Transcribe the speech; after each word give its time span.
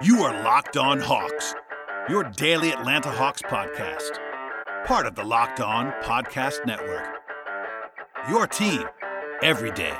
You 0.00 0.22
are 0.22 0.44
Locked 0.44 0.76
On 0.76 1.00
Hawks, 1.00 1.56
your 2.08 2.22
daily 2.22 2.70
Atlanta 2.70 3.10
Hawks 3.10 3.42
podcast, 3.42 4.16
part 4.84 5.06
of 5.06 5.16
the 5.16 5.24
Locked 5.24 5.60
On 5.60 5.90
Podcast 6.04 6.64
Network. 6.64 7.16
Your 8.28 8.46
team 8.46 8.84
every 9.42 9.72
day. 9.72 9.96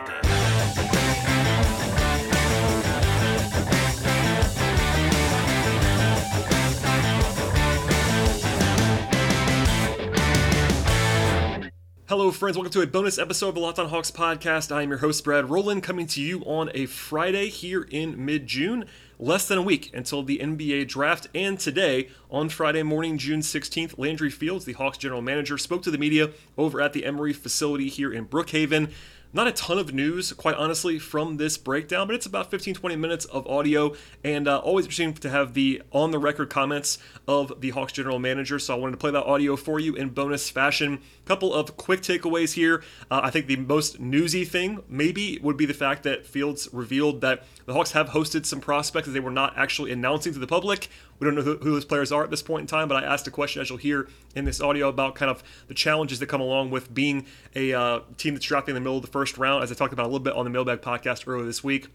Hello, 12.08 12.30
friends. 12.30 12.56
Welcome 12.56 12.72
to 12.72 12.80
a 12.82 12.86
bonus 12.86 13.18
episode 13.18 13.48
of 13.48 13.54
the 13.56 13.60
Locked 13.60 13.80
On 13.80 13.88
Hawks 13.88 14.12
podcast. 14.12 14.70
I 14.70 14.82
am 14.82 14.90
your 14.90 14.98
host, 14.98 15.24
Brad 15.24 15.50
Rowland, 15.50 15.82
coming 15.82 16.06
to 16.06 16.22
you 16.22 16.40
on 16.44 16.70
a 16.72 16.86
Friday 16.86 17.48
here 17.48 17.82
in 17.82 18.24
mid 18.24 18.46
June. 18.46 18.84
Less 19.20 19.48
than 19.48 19.58
a 19.58 19.62
week 19.62 19.90
until 19.92 20.22
the 20.22 20.38
NBA 20.38 20.86
draft, 20.86 21.26
and 21.34 21.58
today, 21.58 22.08
on 22.30 22.48
Friday 22.48 22.84
morning, 22.84 23.18
June 23.18 23.40
16th, 23.40 23.98
Landry 23.98 24.30
Fields, 24.30 24.64
the 24.64 24.74
Hawks 24.74 24.96
general 24.96 25.22
manager, 25.22 25.58
spoke 25.58 25.82
to 25.82 25.90
the 25.90 25.98
media 25.98 26.30
over 26.56 26.80
at 26.80 26.92
the 26.92 27.04
Emory 27.04 27.32
facility 27.32 27.88
here 27.88 28.12
in 28.12 28.26
Brookhaven. 28.26 28.92
Not 29.30 29.46
a 29.46 29.52
ton 29.52 29.78
of 29.78 29.92
news, 29.92 30.32
quite 30.32 30.54
honestly, 30.54 30.98
from 30.98 31.36
this 31.36 31.58
breakdown, 31.58 32.06
but 32.06 32.16
it's 32.16 32.24
about 32.24 32.50
15 32.50 32.72
20 32.72 32.96
minutes 32.96 33.26
of 33.26 33.46
audio, 33.46 33.94
and 34.24 34.48
uh, 34.48 34.56
always 34.60 34.86
interesting 34.86 35.12
to 35.12 35.28
have 35.28 35.52
the 35.52 35.82
on 35.92 36.12
the 36.12 36.18
record 36.18 36.48
comments 36.48 36.96
of 37.26 37.60
the 37.60 37.68
Hawks 37.70 37.92
general 37.92 38.18
manager. 38.18 38.58
So 38.58 38.74
I 38.74 38.78
wanted 38.78 38.92
to 38.92 38.96
play 38.96 39.10
that 39.10 39.24
audio 39.24 39.54
for 39.56 39.78
you 39.78 39.94
in 39.94 40.08
bonus 40.08 40.48
fashion. 40.48 41.00
Couple 41.26 41.52
of 41.52 41.76
quick 41.76 42.00
takeaways 42.00 42.54
here. 42.54 42.82
Uh, 43.10 43.20
I 43.22 43.28
think 43.28 43.48
the 43.48 43.56
most 43.56 44.00
newsy 44.00 44.46
thing, 44.46 44.82
maybe, 44.88 45.38
would 45.42 45.58
be 45.58 45.66
the 45.66 45.74
fact 45.74 46.04
that 46.04 46.26
Fields 46.26 46.66
revealed 46.72 47.20
that 47.20 47.44
the 47.66 47.74
Hawks 47.74 47.92
have 47.92 48.08
hosted 48.08 48.46
some 48.46 48.62
prospects 48.62 49.08
that 49.08 49.12
they 49.12 49.20
were 49.20 49.30
not 49.30 49.52
actually 49.58 49.92
announcing 49.92 50.32
to 50.32 50.38
the 50.38 50.46
public. 50.46 50.88
We 51.18 51.24
don't 51.24 51.34
know 51.34 51.42
who, 51.42 51.56
who, 51.56 51.72
those 51.72 51.84
players 51.84 52.12
are 52.12 52.22
at 52.24 52.30
this 52.30 52.42
point 52.42 52.62
in 52.62 52.66
time, 52.66 52.88
but 52.88 53.02
I 53.02 53.06
asked 53.06 53.26
a 53.26 53.30
question, 53.30 53.60
as 53.60 53.68
you'll 53.68 53.78
hear 53.78 54.08
in 54.34 54.44
this 54.44 54.60
audio, 54.60 54.88
about 54.88 55.14
kind 55.14 55.30
of 55.30 55.42
the 55.66 55.74
challenges 55.74 56.18
that 56.20 56.26
come 56.26 56.40
along 56.40 56.70
with 56.70 56.94
being 56.94 57.26
a 57.54 57.72
uh, 57.72 58.00
team 58.16 58.34
that's 58.34 58.46
drafting 58.46 58.72
in 58.72 58.74
the 58.74 58.80
middle 58.80 58.96
of 58.96 59.02
the 59.02 59.10
first 59.10 59.36
round, 59.38 59.64
as 59.64 59.72
I 59.72 59.74
talked 59.74 59.92
about 59.92 60.04
a 60.04 60.10
little 60.10 60.20
bit 60.20 60.34
on 60.34 60.44
the 60.44 60.50
Mailbag 60.50 60.80
podcast 60.80 61.26
earlier 61.26 61.46
this 61.46 61.64
week. 61.64 61.88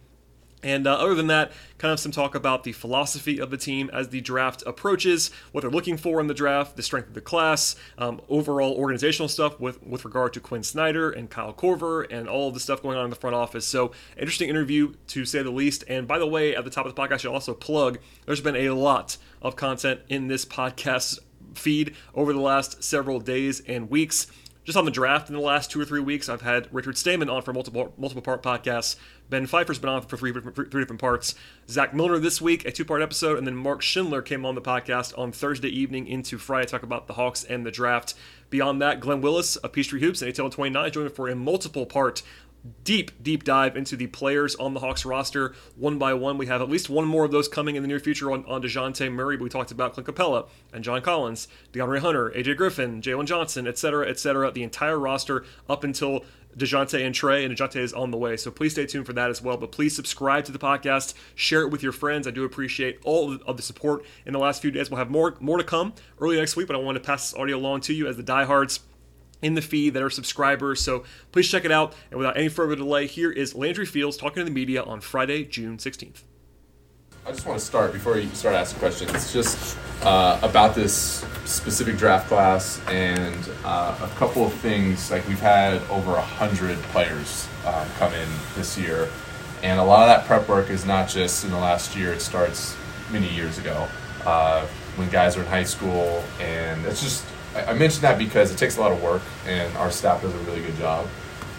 And 0.63 0.87
uh, 0.87 0.93
other 0.93 1.15
than 1.15 1.27
that, 1.27 1.51
kind 1.77 1.91
of 1.91 1.99
some 1.99 2.11
talk 2.11 2.35
about 2.35 2.63
the 2.63 2.71
philosophy 2.71 3.39
of 3.39 3.49
the 3.49 3.57
team 3.57 3.89
as 3.91 4.09
the 4.09 4.21
draft 4.21 4.63
approaches, 4.65 5.31
what 5.51 5.61
they're 5.61 5.69
looking 5.69 5.97
for 5.97 6.21
in 6.21 6.27
the 6.27 6.33
draft, 6.33 6.75
the 6.75 6.83
strength 6.83 7.09
of 7.09 7.13
the 7.13 7.21
class, 7.21 7.75
um, 7.97 8.21
overall 8.29 8.73
organizational 8.73 9.27
stuff 9.27 9.59
with, 9.59 9.83
with 9.83 10.05
regard 10.05 10.33
to 10.33 10.39
Quinn 10.39 10.63
Snyder 10.63 11.11
and 11.11 11.29
Kyle 11.29 11.53
Korver 11.53 12.05
and 12.09 12.27
all 12.27 12.47
of 12.47 12.53
the 12.53 12.59
stuff 12.59 12.81
going 12.81 12.97
on 12.97 13.03
in 13.03 13.09
the 13.09 13.15
front 13.15 13.35
office. 13.35 13.65
So, 13.65 13.91
interesting 14.17 14.49
interview 14.49 14.93
to 15.07 15.25
say 15.25 15.43
the 15.43 15.51
least. 15.51 15.83
And 15.87 16.07
by 16.07 16.19
the 16.19 16.27
way, 16.27 16.55
at 16.55 16.63
the 16.63 16.69
top 16.69 16.85
of 16.85 16.95
the 16.95 17.01
podcast, 17.01 17.13
I 17.13 17.17
should 17.17 17.33
also 17.33 17.53
plug 17.53 17.99
there's 18.25 18.41
been 18.41 18.55
a 18.55 18.69
lot 18.69 19.17
of 19.41 19.55
content 19.55 19.99
in 20.07 20.27
this 20.27 20.45
podcast 20.45 21.19
feed 21.55 21.95
over 22.15 22.33
the 22.33 22.39
last 22.39 22.83
several 22.83 23.19
days 23.19 23.61
and 23.67 23.89
weeks 23.89 24.27
just 24.63 24.77
on 24.77 24.85
the 24.85 24.91
draft 24.91 25.29
in 25.29 25.35
the 25.35 25.41
last 25.41 25.71
two 25.71 25.79
or 25.81 25.85
three 25.85 25.99
weeks, 25.99 26.29
I've 26.29 26.41
had 26.41 26.67
Richard 26.71 26.97
Stayman 26.97 27.29
on 27.29 27.41
for 27.41 27.53
multiple 27.53 27.93
multiple 27.97 28.21
part 28.21 28.41
podcasts. 28.41 28.95
Ben 29.29 29.45
Pfeifer's 29.45 29.79
been 29.79 29.89
on 29.89 30.01
for 30.03 30.15
three, 30.17 30.31
three 30.31 30.81
different 30.81 31.01
parts. 31.01 31.35
Zach 31.69 31.93
Milner 31.93 32.19
this 32.19 32.41
week, 32.41 32.65
a 32.65 32.71
two 32.71 32.85
part 32.85 33.01
episode, 33.01 33.37
and 33.37 33.45
then 33.45 33.55
Mark 33.55 33.81
Schindler 33.81 34.21
came 34.21 34.45
on 34.45 34.55
the 34.55 34.61
podcast 34.61 35.17
on 35.17 35.31
Thursday 35.31 35.69
evening 35.69 36.07
into 36.07 36.37
Friday, 36.37 36.67
talk 36.67 36.83
about 36.83 37.07
the 37.07 37.13
Hawks 37.13 37.43
and 37.43 37.65
the 37.65 37.71
draft. 37.71 38.13
Beyond 38.49 38.81
that, 38.81 38.99
Glenn 38.99 39.21
Willis 39.21 39.55
of 39.55 39.73
Peachtree 39.73 39.99
Hoops 39.99 40.21
and 40.21 40.31
ATL 40.31 40.51
29 40.51 40.91
joined 40.91 41.07
me 41.07 41.13
for 41.13 41.27
a 41.27 41.35
multiple 41.35 41.85
part 41.85 42.21
deep, 42.83 43.11
deep 43.21 43.43
dive 43.43 43.75
into 43.75 43.95
the 43.95 44.07
players 44.07 44.55
on 44.55 44.73
the 44.73 44.79
Hawks 44.79 45.05
roster 45.05 45.53
one 45.75 45.97
by 45.97 46.13
one. 46.13 46.37
We 46.37 46.47
have 46.47 46.61
at 46.61 46.69
least 46.69 46.89
one 46.89 47.05
more 47.05 47.25
of 47.25 47.31
those 47.31 47.47
coming 47.47 47.75
in 47.75 47.81
the 47.81 47.87
near 47.87 47.99
future 47.99 48.31
on, 48.31 48.45
on 48.45 48.61
Dejounte 48.61 49.11
Murray, 49.11 49.37
we 49.37 49.49
talked 49.49 49.71
about 49.71 49.93
Clint 49.93 50.07
Capela 50.07 50.47
and 50.71 50.83
John 50.83 51.01
Collins, 51.01 51.47
De'Andre 51.71 51.99
Hunter, 51.99 52.31
AJ 52.31 52.57
Griffin, 52.57 53.01
Jalen 53.01 53.25
Johnson, 53.25 53.67
etc., 53.67 54.07
etc. 54.07 54.51
The 54.51 54.63
entire 54.63 54.97
roster 54.99 55.45
up 55.69 55.83
until 55.83 56.23
Dejounte 56.57 57.03
and 57.03 57.15
Trey, 57.15 57.43
and 57.43 57.55
Dejounte 57.55 57.77
is 57.77 57.93
on 57.93 58.11
the 58.11 58.17
way. 58.17 58.37
So 58.37 58.51
please 58.51 58.73
stay 58.73 58.85
tuned 58.85 59.05
for 59.05 59.13
that 59.13 59.29
as 59.29 59.41
well. 59.41 59.57
But 59.57 59.71
please 59.71 59.95
subscribe 59.95 60.45
to 60.45 60.51
the 60.51 60.59
podcast, 60.59 61.13
share 61.35 61.61
it 61.61 61.69
with 61.69 61.83
your 61.83 61.91
friends. 61.91 62.27
I 62.27 62.31
do 62.31 62.43
appreciate 62.43 62.99
all 63.03 63.37
of 63.45 63.57
the 63.57 63.63
support 63.63 64.05
in 64.25 64.33
the 64.33 64.39
last 64.39 64.61
few 64.61 64.71
days. 64.71 64.89
We'll 64.89 64.99
have 64.99 65.09
more 65.09 65.35
more 65.39 65.57
to 65.57 65.63
come 65.63 65.93
early 66.19 66.37
next 66.37 66.55
week, 66.55 66.67
but 66.67 66.75
I 66.75 66.79
want 66.79 66.95
to 66.95 67.03
pass 67.03 67.31
this 67.31 67.39
audio 67.39 67.57
along 67.57 67.81
to 67.81 67.93
you 67.93 68.07
as 68.07 68.17
the 68.17 68.23
diehards 68.23 68.81
in 69.43 69.55
the 69.55 69.61
feed 69.61 69.93
that 69.93 70.03
are 70.03 70.09
subscribers. 70.09 70.81
So 70.81 71.03
please 71.31 71.49
check 71.49 71.65
it 71.65 71.71
out. 71.71 71.93
And 72.11 72.17
without 72.17 72.37
any 72.37 72.49
further 72.49 72.75
delay, 72.75 73.07
here 73.07 73.31
is 73.31 73.55
Landry 73.55 73.85
Fields 73.85 74.17
talking 74.17 74.41
to 74.41 74.45
the 74.45 74.51
media 74.51 74.83
on 74.83 75.01
Friday, 75.01 75.43
June 75.45 75.77
16th. 75.77 76.23
I 77.25 77.31
just 77.31 77.45
want 77.45 77.57
to 77.57 77.65
start 77.65 77.93
before 77.93 78.17
you 78.17 78.27
start 78.33 78.53
asking 78.53 78.79
questions, 78.79 79.31
just 79.31 79.77
uh, 80.01 80.37
about 80.41 80.75
this 80.75 81.25
specific 81.45 81.95
draft 81.95 82.27
class 82.27 82.81
and 82.89 83.49
uh, 83.63 83.97
a 84.01 84.07
couple 84.17 84.45
of 84.45 84.51
things. 84.55 85.09
Like 85.09 85.25
we've 85.29 85.39
had 85.39 85.81
over 85.89 86.15
a 86.15 86.21
hundred 86.21 86.77
players 86.91 87.47
um, 87.65 87.87
come 87.97 88.13
in 88.13 88.27
this 88.55 88.77
year, 88.77 89.09
and 89.61 89.79
a 89.79 89.83
lot 89.83 90.01
of 90.01 90.09
that 90.09 90.27
prep 90.27 90.49
work 90.49 90.69
is 90.69 90.85
not 90.85 91.07
just 91.07 91.45
in 91.45 91.51
the 91.51 91.57
last 91.57 91.95
year. 91.95 92.11
It 92.11 92.21
starts 92.21 92.75
many 93.09 93.29
years 93.29 93.57
ago 93.57 93.87
uh, 94.25 94.65
when 94.97 95.09
guys 95.09 95.37
are 95.37 95.43
in 95.43 95.47
high 95.47 95.63
school, 95.63 96.21
and 96.41 96.85
it's 96.85 97.01
just 97.01 97.25
I, 97.55 97.65
I 97.65 97.73
mention 97.73 98.01
that 98.01 98.17
because 98.17 98.51
it 98.51 98.57
takes 98.57 98.77
a 98.77 98.81
lot 98.81 98.91
of 98.91 99.01
work, 99.01 99.21
and 99.45 99.75
our 99.77 99.91
staff 99.91 100.21
does 100.21 100.33
a 100.33 100.37
really 100.39 100.61
good 100.61 100.77
job. 100.77 101.07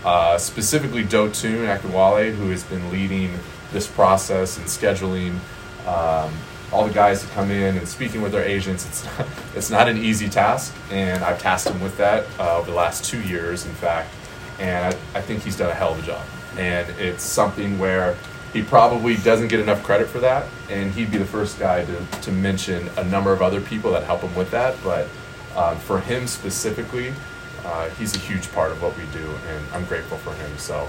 Uh, 0.04 0.36
specifically, 0.36 1.04
Dotun 1.04 1.66
Akinwale, 1.66 2.34
who 2.34 2.50
has 2.50 2.62
been 2.64 2.90
leading 2.90 3.32
this 3.72 3.86
process 3.86 4.58
and 4.58 4.66
scheduling 4.66 5.38
um, 5.86 6.32
all 6.72 6.86
the 6.86 6.92
guys 6.92 7.22
to 7.22 7.28
come 7.28 7.50
in 7.50 7.76
and 7.76 7.86
speaking 7.86 8.20
with 8.20 8.32
their 8.32 8.42
agents. 8.42 8.86
It's 8.86 9.04
not, 9.04 9.26
it's 9.54 9.70
not 9.70 9.88
an 9.88 9.98
easy 9.98 10.28
task, 10.28 10.74
and 10.90 11.22
I've 11.24 11.38
tasked 11.38 11.70
him 11.70 11.80
with 11.80 11.96
that 11.98 12.26
uh, 12.38 12.58
over 12.58 12.70
the 12.70 12.76
last 12.76 13.04
two 13.04 13.20
years, 13.22 13.64
in 13.64 13.72
fact. 13.72 14.12
And 14.58 14.94
I, 14.94 15.18
I 15.18 15.22
think 15.22 15.42
he's 15.42 15.56
done 15.56 15.70
a 15.70 15.74
hell 15.74 15.92
of 15.92 16.02
a 16.02 16.06
job. 16.06 16.24
And 16.58 16.88
it's 16.98 17.24
something 17.24 17.78
where 17.78 18.16
he 18.52 18.62
probably 18.62 19.16
doesn't 19.16 19.48
get 19.48 19.58
enough 19.58 19.82
credit 19.82 20.08
for 20.08 20.20
that, 20.20 20.46
and 20.70 20.92
he'd 20.92 21.10
be 21.10 21.18
the 21.18 21.24
first 21.24 21.58
guy 21.58 21.84
to, 21.84 22.06
to 22.22 22.32
mention 22.32 22.88
a 22.96 23.04
number 23.04 23.32
of 23.32 23.42
other 23.42 23.60
people 23.60 23.90
that 23.92 24.04
help 24.04 24.20
him 24.20 24.34
with 24.36 24.50
that. 24.52 24.76
But 24.84 25.08
um, 25.56 25.78
for 25.78 26.00
him 26.00 26.26
specifically, 26.26 27.14
uh, 27.64 27.88
he's 27.90 28.14
a 28.14 28.18
huge 28.18 28.52
part 28.52 28.72
of 28.72 28.82
what 28.82 28.96
we 28.96 29.04
do, 29.06 29.34
and 29.48 29.64
I'm 29.72 29.84
grateful 29.86 30.18
for 30.18 30.34
him. 30.34 30.58
So 30.58 30.88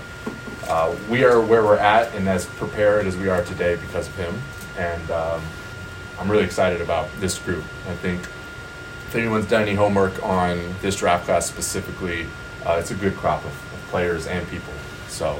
uh, 0.67 0.95
we 1.09 1.23
are 1.23 1.39
where 1.39 1.63
we're 1.63 1.77
at, 1.77 2.13
and 2.15 2.27
as 2.27 2.45
prepared 2.45 3.07
as 3.07 3.15
we 3.15 3.29
are 3.29 3.43
today 3.43 3.75
because 3.75 4.07
of 4.07 4.15
him. 4.15 4.35
And 4.77 5.11
um, 5.11 5.41
I'm 6.19 6.29
really 6.29 6.43
excited 6.43 6.81
about 6.81 7.07
this 7.19 7.39
group. 7.39 7.63
I 7.87 7.95
think 7.95 8.21
if 8.21 9.15
anyone's 9.15 9.47
done 9.47 9.61
any 9.61 9.75
homework 9.75 10.21
on 10.23 10.75
this 10.81 10.97
draft 10.97 11.25
class 11.25 11.45
specifically, 11.45 12.27
uh, 12.65 12.77
it's 12.79 12.91
a 12.91 12.95
good 12.95 13.15
crop 13.15 13.45
of, 13.45 13.51
of, 13.51 13.79
players 13.89 14.27
and 14.27 14.45
people. 14.49 14.73
So 15.07 15.39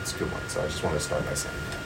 it's 0.00 0.14
a 0.14 0.18
good 0.18 0.32
one. 0.32 0.42
So 0.48 0.60
I 0.60 0.66
just 0.66 0.82
want 0.82 0.96
to 0.96 1.00
start 1.00 1.24
by 1.26 1.34
saying 1.34 1.54
that. 1.70 1.80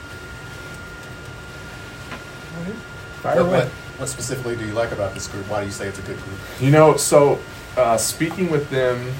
Fire 3.21 3.39
away. 3.39 3.69
What, 3.99 4.07
specifically 4.07 4.55
do 4.55 4.65
you 4.65 4.71
like 4.71 4.93
about 4.93 5.13
this 5.13 5.27
group? 5.27 5.49
Why 5.49 5.59
do 5.59 5.65
you 5.65 5.73
say 5.73 5.89
it's 5.89 5.99
a 5.99 6.03
good 6.03 6.15
group? 6.15 6.39
You 6.61 6.71
know, 6.71 6.95
so 6.95 7.37
uh, 7.75 7.97
speaking 7.97 8.49
with 8.49 8.69
them 8.69 9.13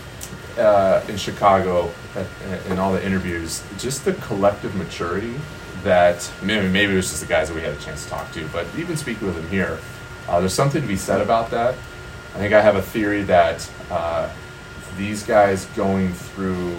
uh, 0.58 1.04
in 1.10 1.18
Chicago 1.18 1.92
in 2.70 2.80
all 2.80 2.94
the 2.94 3.06
interviews, 3.06 3.62
just 3.78 4.06
the 4.06 4.14
collective 4.14 4.74
maturity 4.76 5.36
that 5.84 6.32
maybe, 6.42 6.70
maybe 6.70 6.94
it 6.94 6.96
was 6.96 7.10
just 7.10 7.20
the 7.20 7.28
guys 7.28 7.50
that 7.50 7.56
we 7.56 7.62
had 7.62 7.74
a 7.74 7.80
chance 7.82 8.06
to 8.06 8.10
talk 8.10 8.32
to, 8.32 8.48
but 8.54 8.66
even 8.78 8.96
speaking 8.96 9.28
with 9.28 9.36
them 9.36 9.50
here, 9.50 9.80
uh, 10.30 10.40
there's 10.40 10.54
something 10.54 10.82
to 10.82 10.88
be 10.88 10.96
said 10.96 11.20
about 11.20 11.50
that. 11.52 11.76
I 12.34 12.38
think 12.38 12.54
I 12.54 12.62
have 12.62 12.78
a 12.78 12.82
theory 12.82 13.24
that 13.24 13.70
uh, 13.92 14.30
these 14.96 15.24
guys 15.24 15.66
going 15.76 16.14
through 16.14 16.78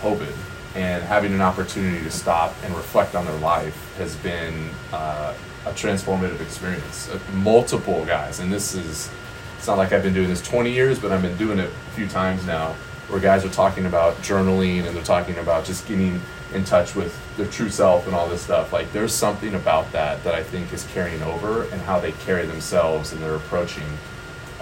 COVID 0.00 0.34
and 0.74 1.00
having 1.04 1.32
an 1.32 1.40
opportunity 1.40 2.02
to 2.02 2.10
stop 2.10 2.54
and 2.64 2.74
reflect 2.74 3.14
on 3.14 3.24
their 3.24 3.38
life 3.38 3.96
has 3.98 4.16
been 4.16 4.70
uh, 4.92 5.32
a 5.66 5.70
transformative 5.70 6.40
experience. 6.40 7.10
Uh, 7.10 7.18
multiple 7.34 8.04
guys, 8.04 8.40
and 8.40 8.52
this 8.52 8.74
is, 8.74 9.10
it's 9.58 9.66
not 9.66 9.78
like 9.78 9.92
I've 9.92 10.02
been 10.02 10.14
doing 10.14 10.28
this 10.28 10.42
20 10.42 10.70
years, 10.72 10.98
but 10.98 11.12
I've 11.12 11.22
been 11.22 11.36
doing 11.36 11.58
it 11.58 11.68
a 11.68 11.90
few 11.92 12.08
times 12.08 12.46
now, 12.46 12.72
where 13.08 13.20
guys 13.20 13.44
are 13.44 13.50
talking 13.50 13.86
about 13.86 14.16
journaling 14.18 14.86
and 14.86 14.96
they're 14.96 15.02
talking 15.02 15.36
about 15.38 15.64
just 15.64 15.86
getting 15.86 16.20
in 16.54 16.64
touch 16.64 16.94
with 16.94 17.16
their 17.36 17.46
true 17.46 17.68
self 17.68 18.06
and 18.06 18.14
all 18.14 18.28
this 18.28 18.42
stuff. 18.42 18.72
Like 18.72 18.92
there's 18.92 19.14
something 19.14 19.54
about 19.54 19.90
that 19.92 20.22
that 20.24 20.34
I 20.34 20.42
think 20.42 20.72
is 20.72 20.86
carrying 20.92 21.22
over 21.22 21.64
and 21.64 21.80
how 21.82 22.00
they 22.00 22.12
carry 22.12 22.46
themselves 22.46 23.12
and 23.12 23.22
they're 23.22 23.36
approaching 23.36 23.86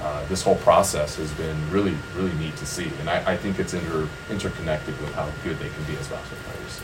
uh, 0.00 0.25
this 0.27 0.43
whole 0.43 0.56
process 0.56 1.17
has 1.17 1.33
been 1.33 1.56
really, 1.71 1.97
really 2.15 2.33
neat 2.35 2.56
to 2.56 2.67
see. 2.67 2.91
And 3.00 3.11
I, 3.11 3.33
I 3.33 3.37
think 3.37 3.59
it's 3.59 3.75
inter, 3.75 4.09
interconnected 4.31 4.99
with 5.00 5.12
how 5.15 5.29
good 5.43 5.59
they 5.59 5.69
can 5.69 5.85
be 5.85 5.97
as 5.97 6.06
basketball 6.06 6.53
players. 6.53 6.81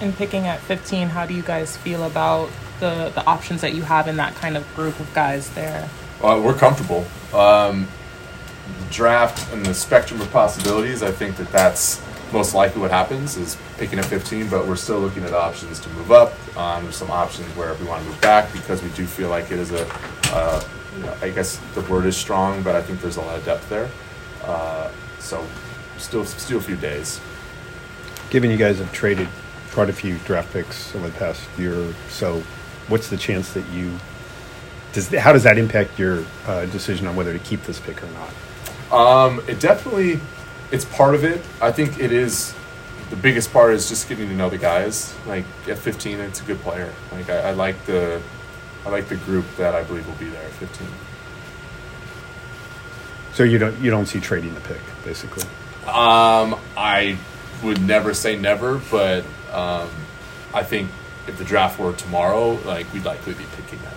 In 0.00 0.12
picking 0.12 0.46
at 0.46 0.60
15, 0.60 1.08
how 1.08 1.24
do 1.24 1.34
you 1.34 1.42
guys 1.42 1.76
feel 1.76 2.04
about 2.04 2.50
the, 2.80 3.10
the 3.14 3.24
options 3.26 3.60
that 3.60 3.74
you 3.74 3.82
have 3.82 4.08
in 4.08 4.16
that 4.16 4.34
kind 4.34 4.56
of 4.56 4.74
group 4.74 4.98
of 5.00 5.12
guys 5.14 5.50
there? 5.50 5.88
Uh, 6.22 6.40
we're 6.42 6.54
comfortable. 6.54 7.06
Um, 7.32 7.88
the 8.80 8.92
draft 8.92 9.52
and 9.52 9.64
the 9.64 9.74
spectrum 9.74 10.20
of 10.20 10.30
possibilities, 10.30 11.02
I 11.02 11.10
think 11.10 11.36
that 11.36 11.48
that's 11.48 12.02
most 12.32 12.54
likely 12.54 12.80
what 12.80 12.90
happens 12.90 13.36
is 13.36 13.56
picking 13.78 13.98
at 13.98 14.04
15, 14.04 14.48
but 14.48 14.66
we're 14.66 14.76
still 14.76 15.00
looking 15.00 15.24
at 15.24 15.32
options 15.32 15.80
to 15.80 15.88
move 15.90 16.12
up. 16.12 16.34
Um, 16.56 16.84
there's 16.84 16.96
some 16.96 17.10
options 17.10 17.46
where 17.56 17.70
if 17.70 17.80
we 17.80 17.86
want 17.86 18.02
to 18.02 18.08
move 18.08 18.20
back 18.20 18.52
because 18.52 18.82
we 18.82 18.90
do 18.90 19.06
feel 19.06 19.30
like 19.30 19.50
it 19.50 19.58
is 19.58 19.72
a, 19.72 19.88
uh, 20.32 20.62
you 20.96 21.02
know, 21.04 21.14
I 21.22 21.30
guess 21.30 21.58
the 21.74 21.80
word 21.82 22.04
is 22.04 22.16
strong, 22.16 22.62
but 22.62 22.74
I 22.74 22.82
think 22.82 23.00
there's 23.00 23.16
a 23.16 23.22
lot 23.22 23.38
of 23.38 23.44
depth 23.44 23.68
there. 23.68 23.88
Uh, 24.44 24.90
so 25.18 25.44
still, 25.96 26.24
still 26.24 26.58
a 26.58 26.62
few 26.62 26.76
days. 26.76 27.20
Given 28.30 28.50
you 28.50 28.56
guys 28.56 28.78
have 28.78 28.92
traded 28.92 29.28
quite 29.72 29.88
a 29.88 29.92
few 29.92 30.18
draft 30.18 30.52
picks 30.52 30.94
over 30.94 31.08
the 31.08 31.18
past 31.18 31.42
year 31.58 31.78
or 31.78 31.94
so, 32.08 32.42
what's 32.88 33.08
the 33.08 33.16
chance 33.16 33.52
that 33.52 33.66
you 33.68 33.98
does 34.92 35.08
how 35.08 35.32
does 35.32 35.44
that 35.44 35.58
impact 35.58 35.98
your 35.98 36.24
uh, 36.46 36.66
decision 36.66 37.06
on 37.06 37.16
whether 37.16 37.32
to 37.32 37.38
keep 37.38 37.62
this 37.62 37.78
pick 37.78 38.02
or 38.02 38.08
not? 38.08 38.32
Um, 38.90 39.42
it 39.46 39.60
definitely, 39.60 40.20
it's 40.72 40.84
part 40.84 41.14
of 41.14 41.24
it. 41.24 41.42
I 41.60 41.72
think 41.72 41.98
it 41.98 42.12
is. 42.12 42.54
The 43.10 43.16
biggest 43.16 43.52
part 43.52 43.72
is 43.72 43.88
just 43.88 44.08
getting 44.08 44.28
to 44.28 44.34
know 44.34 44.50
the 44.50 44.58
guys. 44.58 45.14
Like 45.26 45.44
at 45.66 45.78
15, 45.78 46.20
it's 46.20 46.40
a 46.42 46.44
good 46.44 46.58
player. 46.60 46.92
Like 47.12 47.30
I, 47.30 47.38
I 47.38 47.50
like 47.52 47.82
the, 47.86 48.20
I 48.84 48.90
like 48.90 49.08
the 49.08 49.16
group 49.16 49.46
that 49.56 49.74
I 49.74 49.82
believe 49.82 50.06
will 50.06 50.14
be 50.14 50.28
there 50.28 50.42
at 50.42 50.52
15. 50.52 50.86
So 53.32 53.44
you 53.44 53.58
don't 53.58 53.78
you 53.80 53.90
don't 53.90 54.06
see 54.06 54.20
trading 54.20 54.54
the 54.54 54.60
pick 54.60 54.80
basically. 55.04 55.44
Um, 55.86 56.58
I 56.76 57.16
would 57.62 57.80
never 57.80 58.12
say 58.12 58.36
never, 58.36 58.78
but 58.90 59.24
um, 59.52 59.88
I 60.52 60.64
think 60.64 60.90
if 61.28 61.36
the 61.38 61.44
draft 61.44 61.78
were 61.78 61.92
tomorrow, 61.92 62.58
like 62.64 62.92
we'd 62.92 63.04
likely 63.04 63.34
be 63.34 63.44
picking 63.56 63.78
that. 63.80 63.94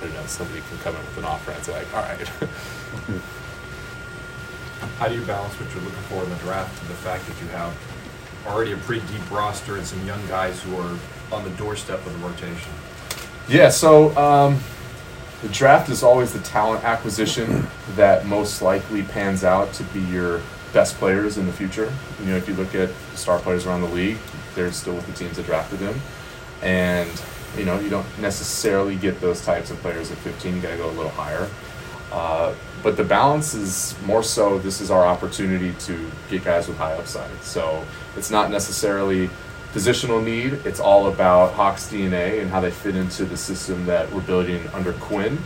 I 0.00 0.04
don't 0.06 0.14
know. 0.14 0.26
Somebody 0.26 0.62
can 0.68 0.78
come 0.78 0.94
in 0.94 1.00
with 1.02 1.18
an 1.18 1.24
offer 1.24 1.50
and 1.50 1.62
say 1.64 1.72
like, 1.72 1.92
all 1.94 2.02
right. 2.02 2.28
How 4.98 5.08
do 5.08 5.14
you 5.14 5.22
balance 5.22 5.58
what 5.58 5.72
you're 5.74 5.82
looking 5.82 5.98
for 6.02 6.22
in 6.22 6.30
the 6.30 6.36
draft 6.36 6.78
to 6.80 6.88
the 6.88 6.94
fact 6.94 7.26
that 7.26 7.40
you 7.40 7.48
have 7.48 7.74
already 8.46 8.72
a 8.72 8.76
pretty 8.76 9.06
deep 9.06 9.30
roster 9.30 9.76
and 9.76 9.86
some 9.86 10.04
young 10.06 10.24
guys 10.26 10.62
who 10.62 10.76
are 10.76 10.98
on 11.32 11.42
the 11.44 11.50
doorstep 11.50 12.04
of 12.06 12.12
the 12.12 12.18
rotation? 12.18 12.72
Yeah, 13.48 13.70
so 13.70 14.16
um, 14.16 14.60
the 15.42 15.48
draft 15.48 15.88
is 15.88 16.02
always 16.02 16.32
the 16.32 16.40
talent 16.40 16.84
acquisition 16.84 17.66
that 17.96 18.26
most 18.26 18.62
likely 18.62 19.02
pans 19.02 19.42
out 19.42 19.72
to 19.74 19.84
be 19.84 20.00
your 20.00 20.42
best 20.74 20.96
players 20.96 21.38
in 21.38 21.46
the 21.46 21.52
future. 21.52 21.90
You 22.20 22.26
know, 22.26 22.36
if 22.36 22.48
you 22.48 22.54
look 22.54 22.74
at 22.74 22.90
star 23.14 23.38
players 23.38 23.66
around 23.66 23.82
the 23.82 23.88
league, 23.88 24.18
they're 24.54 24.72
still 24.72 24.94
with 24.94 25.06
the 25.06 25.12
teams 25.12 25.36
that 25.36 25.46
drafted 25.46 25.78
them. 25.78 25.98
And, 26.62 27.10
you 27.56 27.64
know, 27.64 27.78
you 27.78 27.88
don't 27.88 28.06
necessarily 28.18 28.96
get 28.96 29.20
those 29.20 29.44
types 29.44 29.70
of 29.70 29.78
players 29.78 30.10
at 30.10 30.18
15. 30.18 30.56
You 30.56 30.60
got 30.60 30.72
to 30.72 30.76
go 30.76 30.90
a 30.90 30.92
little 30.92 31.12
higher. 31.12 31.48
Uh, 32.12 32.54
but 32.82 32.96
the 32.96 33.04
balance 33.04 33.54
is 33.54 33.96
more 34.04 34.22
so 34.22 34.58
this 34.58 34.80
is 34.80 34.90
our 34.90 35.06
opportunity 35.06 35.72
to 35.80 36.10
get 36.28 36.44
guys 36.44 36.68
with 36.68 36.76
high 36.76 36.92
upside. 36.92 37.42
So 37.42 37.84
it's 38.16 38.30
not 38.30 38.50
necessarily 38.50 39.30
positional 39.72 40.22
need. 40.22 40.52
It's 40.64 40.80
all 40.80 41.08
about 41.08 41.54
Hawks 41.54 41.90
DNA 41.90 42.40
and 42.40 42.50
how 42.50 42.60
they 42.60 42.70
fit 42.70 42.94
into 42.94 43.24
the 43.24 43.36
system 43.36 43.86
that 43.86 44.10
we're 44.12 44.20
building 44.20 44.68
under 44.72 44.92
Quinn, 44.92 45.38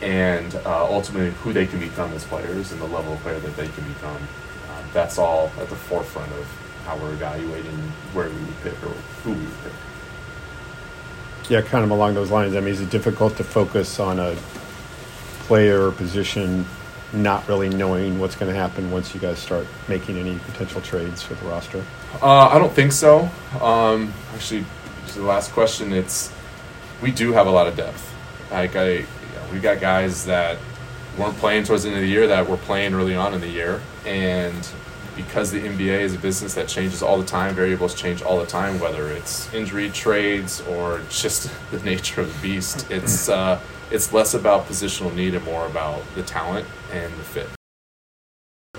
and 0.00 0.54
uh, 0.64 0.84
ultimately 0.84 1.32
who 1.42 1.52
they 1.52 1.66
can 1.66 1.80
become 1.80 2.12
as 2.12 2.24
players 2.24 2.72
and 2.72 2.80
the 2.80 2.86
level 2.86 3.12
of 3.12 3.20
player 3.20 3.38
that 3.40 3.56
they 3.56 3.68
can 3.68 3.86
become. 3.92 4.26
That's 4.94 5.18
all 5.18 5.52
at 5.60 5.68
the 5.68 5.76
forefront 5.76 6.32
of 6.32 6.46
how 6.86 6.96
we're 6.96 7.12
evaluating 7.12 7.76
where 8.14 8.30
we 8.30 8.36
would 8.36 8.62
pick 8.62 8.82
or 8.82 8.94
who 9.22 9.32
we 9.32 9.40
would 9.40 9.62
pick. 9.64 9.72
Yeah, 11.50 11.60
kind 11.60 11.84
of 11.84 11.90
along 11.90 12.14
those 12.14 12.30
lines. 12.30 12.56
I 12.56 12.60
mean, 12.60 12.70
is 12.70 12.80
it 12.80 12.88
difficult 12.88 13.36
to 13.36 13.44
focus 13.44 14.00
on 14.00 14.18
a 14.18 14.34
player 15.46 15.88
or 15.88 15.92
position, 15.92 16.64
not 17.12 17.46
really 17.48 17.68
knowing 17.68 18.18
what's 18.18 18.34
going 18.34 18.50
to 18.50 18.58
happen 18.58 18.90
once 18.90 19.14
you 19.14 19.20
guys 19.20 19.38
start 19.38 19.66
making 19.88 20.16
any 20.16 20.38
potential 20.38 20.80
trades 20.80 21.22
for 21.22 21.34
the 21.34 21.44
roster? 21.46 21.84
Uh, 22.22 22.48
I 22.48 22.58
don't 22.58 22.72
think 22.72 22.92
so. 22.92 23.28
Um, 23.60 24.14
actually, 24.34 24.64
the 25.12 25.22
last 25.22 25.52
question, 25.52 25.92
it's 25.92 26.32
we 27.02 27.10
do 27.10 27.32
have 27.32 27.46
a 27.46 27.50
lot 27.50 27.66
of 27.66 27.76
depth. 27.76 28.12
Like 28.50 28.76
I, 28.76 28.90
you 28.92 29.00
know, 29.00 29.52
we 29.52 29.58
got 29.60 29.80
guys 29.80 30.24
that 30.26 30.58
weren't 31.18 31.36
playing 31.36 31.64
towards 31.64 31.84
the 31.84 31.90
end 31.90 31.96
of 31.96 32.02
the 32.02 32.08
year 32.08 32.26
that 32.26 32.48
were 32.48 32.56
playing 32.56 32.94
early 32.94 33.14
on 33.14 33.34
in 33.34 33.40
the 33.40 33.48
year, 33.48 33.80
and 34.06 34.68
because 35.16 35.50
the 35.50 35.60
NBA 35.60 36.00
is 36.00 36.14
a 36.14 36.18
business 36.18 36.54
that 36.54 36.68
changes 36.68 37.02
all 37.02 37.18
the 37.18 37.26
time, 37.26 37.54
variables 37.54 37.94
change 37.94 38.22
all 38.22 38.38
the 38.38 38.46
time, 38.46 38.80
whether 38.80 39.08
it's 39.08 39.52
injury, 39.54 39.90
trades, 39.90 40.60
or 40.62 41.02
just 41.08 41.50
the 41.70 41.78
nature 41.80 42.20
of 42.20 42.34
the 42.34 42.48
beast. 42.48 42.90
It's 42.90 43.28
uh, 43.28 43.60
it's 43.90 44.12
less 44.12 44.34
about 44.34 44.66
positional 44.66 45.14
need 45.14 45.34
and 45.34 45.44
more 45.44 45.66
about 45.66 46.02
the 46.14 46.22
talent 46.22 46.66
and 46.92 47.12
the 47.12 47.24
fit. 47.24 47.48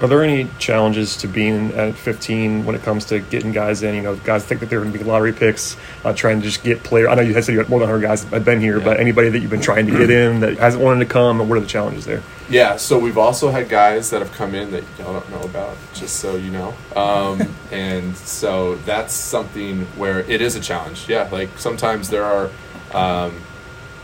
Are 0.01 0.09
there 0.09 0.21
any 0.25 0.49
challenges 0.59 1.15
to 1.17 1.27
being 1.29 1.71
at 1.71 1.95
15 1.95 2.65
when 2.65 2.75
it 2.75 2.81
comes 2.81 3.05
to 3.05 3.19
getting 3.21 3.53
guys 3.53 3.81
in? 3.81 3.95
You 3.95 4.01
know, 4.01 4.15
guys 4.17 4.43
think 4.43 4.59
that 4.59 4.69
they're 4.69 4.81
going 4.81 4.91
to 4.91 4.97
be 4.99 5.05
lottery 5.05 5.31
picks, 5.31 5.77
uh, 6.03 6.11
trying 6.11 6.41
to 6.41 6.45
just 6.45 6.65
get 6.65 6.83
players. 6.83 7.07
I 7.07 7.15
know 7.15 7.21
you 7.21 7.33
had 7.33 7.45
said 7.45 7.53
you 7.53 7.59
had 7.59 7.69
more 7.69 7.79
than 7.79 7.87
100 7.87 8.05
guys 8.05 8.25
that 8.25 8.33
have 8.33 8.43
been 8.43 8.59
here, 8.59 8.77
Yeah. 8.79 8.83
but 8.83 8.99
anybody 8.99 9.29
that 9.29 9.39
you've 9.39 9.49
been 9.51 9.61
trying 9.61 9.85
to 9.85 9.93
get 9.97 10.09
in 10.09 10.41
that 10.41 10.57
hasn't 10.57 10.83
wanted 10.83 10.99
to 10.99 11.05
come, 11.05 11.39
and 11.39 11.49
what 11.49 11.57
are 11.57 11.61
the 11.61 11.67
challenges 11.67 12.03
there? 12.03 12.21
Yeah, 12.49 12.75
so 12.75 12.99
we've 12.99 13.17
also 13.17 13.51
had 13.51 13.69
guys 13.69 14.09
that 14.09 14.19
have 14.19 14.33
come 14.33 14.53
in 14.53 14.69
that 14.71 14.83
y'all 14.99 15.13
don't 15.13 15.29
know 15.31 15.41
about, 15.43 15.77
just 15.93 16.17
so 16.17 16.35
you 16.35 16.51
know. 16.51 16.73
Um, 16.93 17.55
and 17.71 18.17
so 18.17 18.75
that's 18.85 19.13
something 19.13 19.85
where 19.95 20.19
it 20.29 20.41
is 20.41 20.57
a 20.57 20.59
challenge. 20.59 21.07
Yeah, 21.07 21.29
like 21.31 21.57
sometimes 21.57 22.09
there 22.09 22.25
are 22.25 22.49
um, 22.93 23.33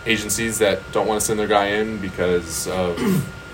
agencies 0.06 0.58
that 0.60 0.90
don't 0.94 1.06
want 1.06 1.20
to 1.20 1.28
send 1.28 1.38
their 1.38 1.48
guy 1.48 1.66
in 1.66 1.98
because 1.98 2.70
of 2.70 2.98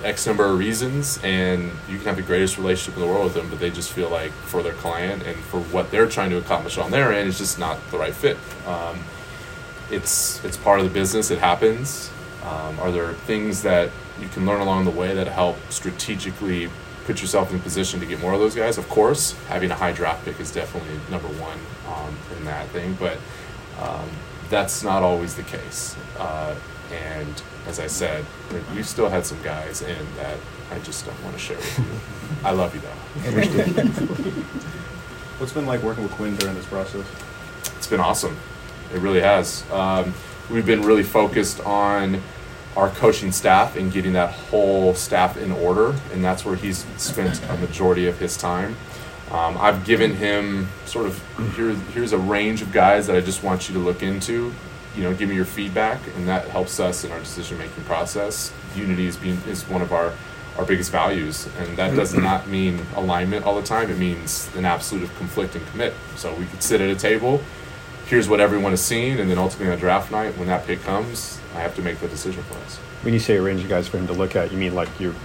X 0.04 0.28
number 0.28 0.46
of 0.46 0.60
reasons, 0.60 1.20
and 1.24 1.72
you 1.90 1.98
can 1.98 2.06
have 2.06 2.16
the 2.18 2.22
greatest 2.22 2.58
relationship 2.58 2.96
in 2.96 3.02
the 3.02 3.08
world 3.08 3.26
with 3.26 3.34
them, 3.34 3.50
but 3.50 3.60
they 3.60 3.72
just 3.72 3.92
feel 3.92 4.10
like 4.10 4.32
for 4.32 4.62
their 4.62 4.74
client 4.74 5.24
and 5.24 5.36
for 5.36 5.60
what 5.60 5.90
they're 5.92 6.08
trying 6.08 6.30
to 6.30 6.38
accomplish 6.38 6.78
on 6.78 6.92
their 6.92 7.12
end, 7.12 7.28
it's 7.28 7.40
just 7.40 7.58
not 7.58 7.80
the 7.92 7.98
right 7.98 8.14
fit. 8.14 8.38
Um, 8.68 9.00
it's 9.90 10.44
it's 10.46 10.58
part 10.58 10.80
of 10.80 10.86
the 10.86 10.92
business. 10.92 11.32
It 11.32 11.40
happens. 11.40 12.12
Um, 12.44 12.80
are 12.80 12.92
there 12.92 13.14
things 13.14 13.64
that 13.64 13.90
you 14.22 14.28
can 14.30 14.46
learn 14.46 14.62
along 14.62 14.86
the 14.86 14.92
way 14.92 15.14
that 15.14 15.28
help 15.28 15.58
strategically 15.70 16.70
put 17.06 17.22
yourself 17.22 17.52
in 17.52 17.60
position 17.60 18.00
to 18.00 18.06
get 18.06 18.20
more 18.20 18.34
of 18.34 18.40
those 18.40 18.56
guys? 18.56 18.78
Of 18.78 18.88
course, 18.90 19.32
having 19.48 19.72
a 19.72 19.76
high 19.76 19.94
draft 19.94 20.26
pick 20.26 20.40
is 20.40 20.52
definitely 20.52 21.00
number 21.10 21.28
one 21.28 21.60
um, 21.88 22.16
in 22.38 22.46
that 22.46 22.68
thing, 22.70 22.96
but 23.00 23.18
um, 23.82 24.10
that's 24.50 24.84
not 24.84 25.04
always 25.04 25.36
the 25.36 25.44
case. 25.44 25.96
Uh, 26.20 26.56
and 26.92 27.42
as 27.68 27.80
I 27.80 27.88
said, 27.88 28.26
like, 28.52 28.64
we 28.74 28.84
still 28.84 29.10
had 29.10 29.26
some 29.26 29.42
guys 29.44 29.82
in 29.82 29.98
that 30.16 30.38
I 30.72 30.80
just 30.80 31.06
don't 31.06 31.22
want 31.24 31.36
to 31.36 31.40
share 31.40 31.58
with 31.58 31.80
you. 31.80 31.86
I 32.44 32.52
love 32.52 32.74
you 32.74 32.82
though. 32.82 32.90
What's 35.38 35.54
been 35.54 35.66
like 35.66 35.84
working 35.84 36.04
with 36.04 36.12
Quinn 36.14 36.36
during 36.38 36.56
this 36.56 36.66
process? 36.66 37.06
It's 37.76 37.88
been 37.88 38.00
awesome. 38.00 38.38
It 38.94 39.00
really 39.00 39.22
has. 39.22 39.70
Um, 39.72 40.14
we've 40.50 40.66
been 40.66 40.82
really 40.82 41.04
focused 41.04 41.60
on 41.62 42.22
our 42.76 42.90
coaching 42.90 43.32
staff 43.32 43.76
and 43.76 43.92
getting 43.92 44.14
that 44.14 44.32
whole 44.32 44.94
staff 44.94 45.38
in 45.38 45.52
order, 45.52 45.96
and 46.14 46.24
that's 46.24 46.46
where 46.46 46.56
he's 46.56 46.86
spent 46.98 47.42
a 47.50 47.58
majority 47.58 48.08
of 48.08 48.20
his 48.20 48.38
time. 48.38 48.76
Um, 49.32 49.58
I've 49.58 49.84
given 49.84 50.16
him 50.16 50.70
sort 50.86 51.06
of 51.06 51.22
here, 51.56 51.74
here's 51.94 52.14
a 52.14 52.18
range 52.18 52.62
of 52.62 52.72
guys 52.72 53.08
that 53.08 53.16
I 53.16 53.22
just 53.22 53.44
want 53.44 53.68
you 53.68 53.76
to 53.76 53.82
look 53.82 54.02
into. 54.02 54.54
You 54.98 55.04
know, 55.04 55.14
give 55.14 55.30
me 55.30 55.36
your 55.36 55.46
feedback, 55.46 56.00
and 56.16 56.28
that 56.28 56.48
helps 56.48 56.80
us 56.80 57.04
in 57.04 57.12
our 57.12 57.20
decision 57.20 57.58
making 57.60 57.84
process. 57.84 58.52
Unity 58.76 59.06
is 59.06 59.16
being 59.16 59.40
is 59.48 59.64
one 59.70 59.82
of 59.82 59.94
our 59.94 60.12
our 60.58 60.66
biggest 60.66 60.92
values, 60.92 61.48
and 61.60 61.78
that 61.78 61.96
does 61.96 62.14
mm-hmm. 62.14 62.24
not 62.24 62.48
mean 62.48 62.82
alignment 62.96 63.46
all 63.46 63.56
the 63.56 63.66
time. 63.66 63.92
It 63.92 63.98
means 63.98 64.50
an 64.56 64.66
absolute 64.66 65.04
of 65.04 65.16
conflict 65.18 65.56
and 65.56 65.66
commit. 65.68 65.94
So 66.16 66.34
we 66.34 66.46
could 66.46 66.64
sit 66.64 66.82
at 66.82 66.90
a 66.90 66.96
table. 66.96 67.42
Here's 68.08 68.28
what 68.28 68.40
everyone 68.40 68.72
has 68.72 68.84
seen, 68.84 69.20
and 69.20 69.30
then 69.30 69.38
ultimately 69.38 69.72
on 69.72 69.80
draft 69.80 70.12
night, 70.12 70.36
when 70.38 70.48
that 70.48 70.66
pick 70.66 70.82
comes, 70.82 71.40
I 71.56 71.60
have 71.60 71.76
to 71.76 71.82
make 71.82 72.00
the 72.00 72.08
decision 72.08 72.42
for 72.44 72.58
us. 72.60 72.78
When 73.04 73.14
you 73.14 73.20
say 73.20 73.36
arrange 73.36 73.58
range 73.58 73.64
of 73.66 73.70
guys 73.70 73.88
for 73.88 73.98
him 73.98 74.08
to 74.08 74.14
look 74.14 74.36
at, 74.36 74.52
you 74.52 74.58
mean 74.58 74.74
like 74.74 74.90
you're 75.00 75.16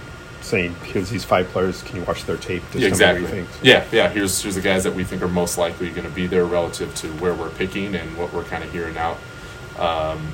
saying, 0.41 0.75
here's 0.83 1.09
these 1.09 1.23
five 1.23 1.47
players, 1.47 1.81
can 1.81 1.95
you 1.95 2.03
watch 2.03 2.25
their 2.25 2.37
tape 2.37 2.61
Yeah, 2.73 2.87
exactly. 2.87 3.39
you? 3.39 3.47
Yeah, 3.63 3.85
yeah. 3.91 4.09
Here's 4.09 4.41
here's 4.41 4.55
the 4.55 4.61
guys 4.61 4.83
that 4.83 4.93
we 4.93 5.03
think 5.03 5.21
are 5.21 5.27
most 5.27 5.57
likely 5.57 5.89
going 5.89 6.07
to 6.07 6.13
be 6.13 6.27
there 6.27 6.45
relative 6.45 6.93
to 6.95 7.07
where 7.13 7.33
we're 7.33 7.49
picking 7.51 7.95
and 7.95 8.17
what 8.17 8.33
we're 8.33 8.43
kind 8.43 8.63
of 8.63 8.71
hearing 8.71 8.97
out 8.97 9.17
um, 9.79 10.27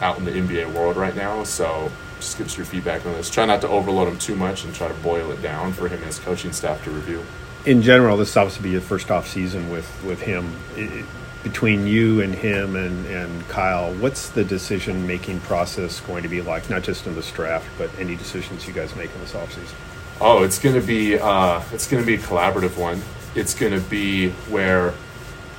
out 0.00 0.18
in 0.18 0.24
the 0.24 0.32
NBA 0.32 0.72
world 0.72 0.96
right 0.96 1.14
now. 1.14 1.44
So 1.44 1.90
just 2.18 2.38
give 2.38 2.46
us 2.46 2.56
your 2.56 2.66
feedback 2.66 3.04
on 3.06 3.12
this. 3.12 3.30
Try 3.30 3.44
not 3.46 3.60
to 3.62 3.68
overload 3.68 4.08
him 4.08 4.18
too 4.18 4.36
much 4.36 4.64
and 4.64 4.74
try 4.74 4.88
to 4.88 4.94
boil 4.94 5.30
it 5.32 5.42
down 5.42 5.72
for 5.72 5.86
him 5.88 5.98
and 5.98 6.06
his 6.06 6.18
coaching 6.18 6.52
staff 6.52 6.82
to 6.84 6.90
review. 6.90 7.22
in 7.64 7.80
general, 7.80 8.16
this 8.16 8.30
is 8.30 8.36
obviously 8.36 8.62
be 8.64 8.70
your 8.70 8.80
first 8.80 9.08
off 9.10 9.28
season 9.28 9.70
with 9.70 9.88
with 10.04 10.20
him. 10.20 10.52
I- 10.76 10.80
I- 10.82 11.04
between 11.44 11.88
you 11.88 12.20
and 12.20 12.32
him 12.36 12.76
and, 12.76 13.04
and 13.06 13.48
Kyle, 13.48 13.92
what's 13.94 14.28
the 14.28 14.44
decision 14.44 15.08
making 15.08 15.40
process 15.40 15.98
going 15.98 16.22
to 16.22 16.28
be 16.28 16.40
like? 16.40 16.70
Not 16.70 16.84
just 16.84 17.04
in 17.08 17.16
this 17.16 17.32
draft, 17.32 17.66
but 17.76 17.90
any 17.98 18.14
decisions 18.14 18.68
you 18.68 18.72
guys 18.72 18.94
make 18.94 19.12
in 19.12 19.20
this 19.20 19.32
offseason? 19.32 19.74
Oh, 20.20 20.44
it's 20.44 20.60
going 20.60 20.76
to 20.80 20.86
be 20.86 21.18
uh, 21.18 21.60
it's 21.72 21.88
going 21.88 22.00
to 22.00 22.06
be 22.06 22.14
a 22.14 22.18
collaborative 22.18 22.76
one. 22.76 23.02
It's 23.34 23.54
going 23.54 23.72
to 23.72 23.80
be 23.80 24.30
where 24.50 24.94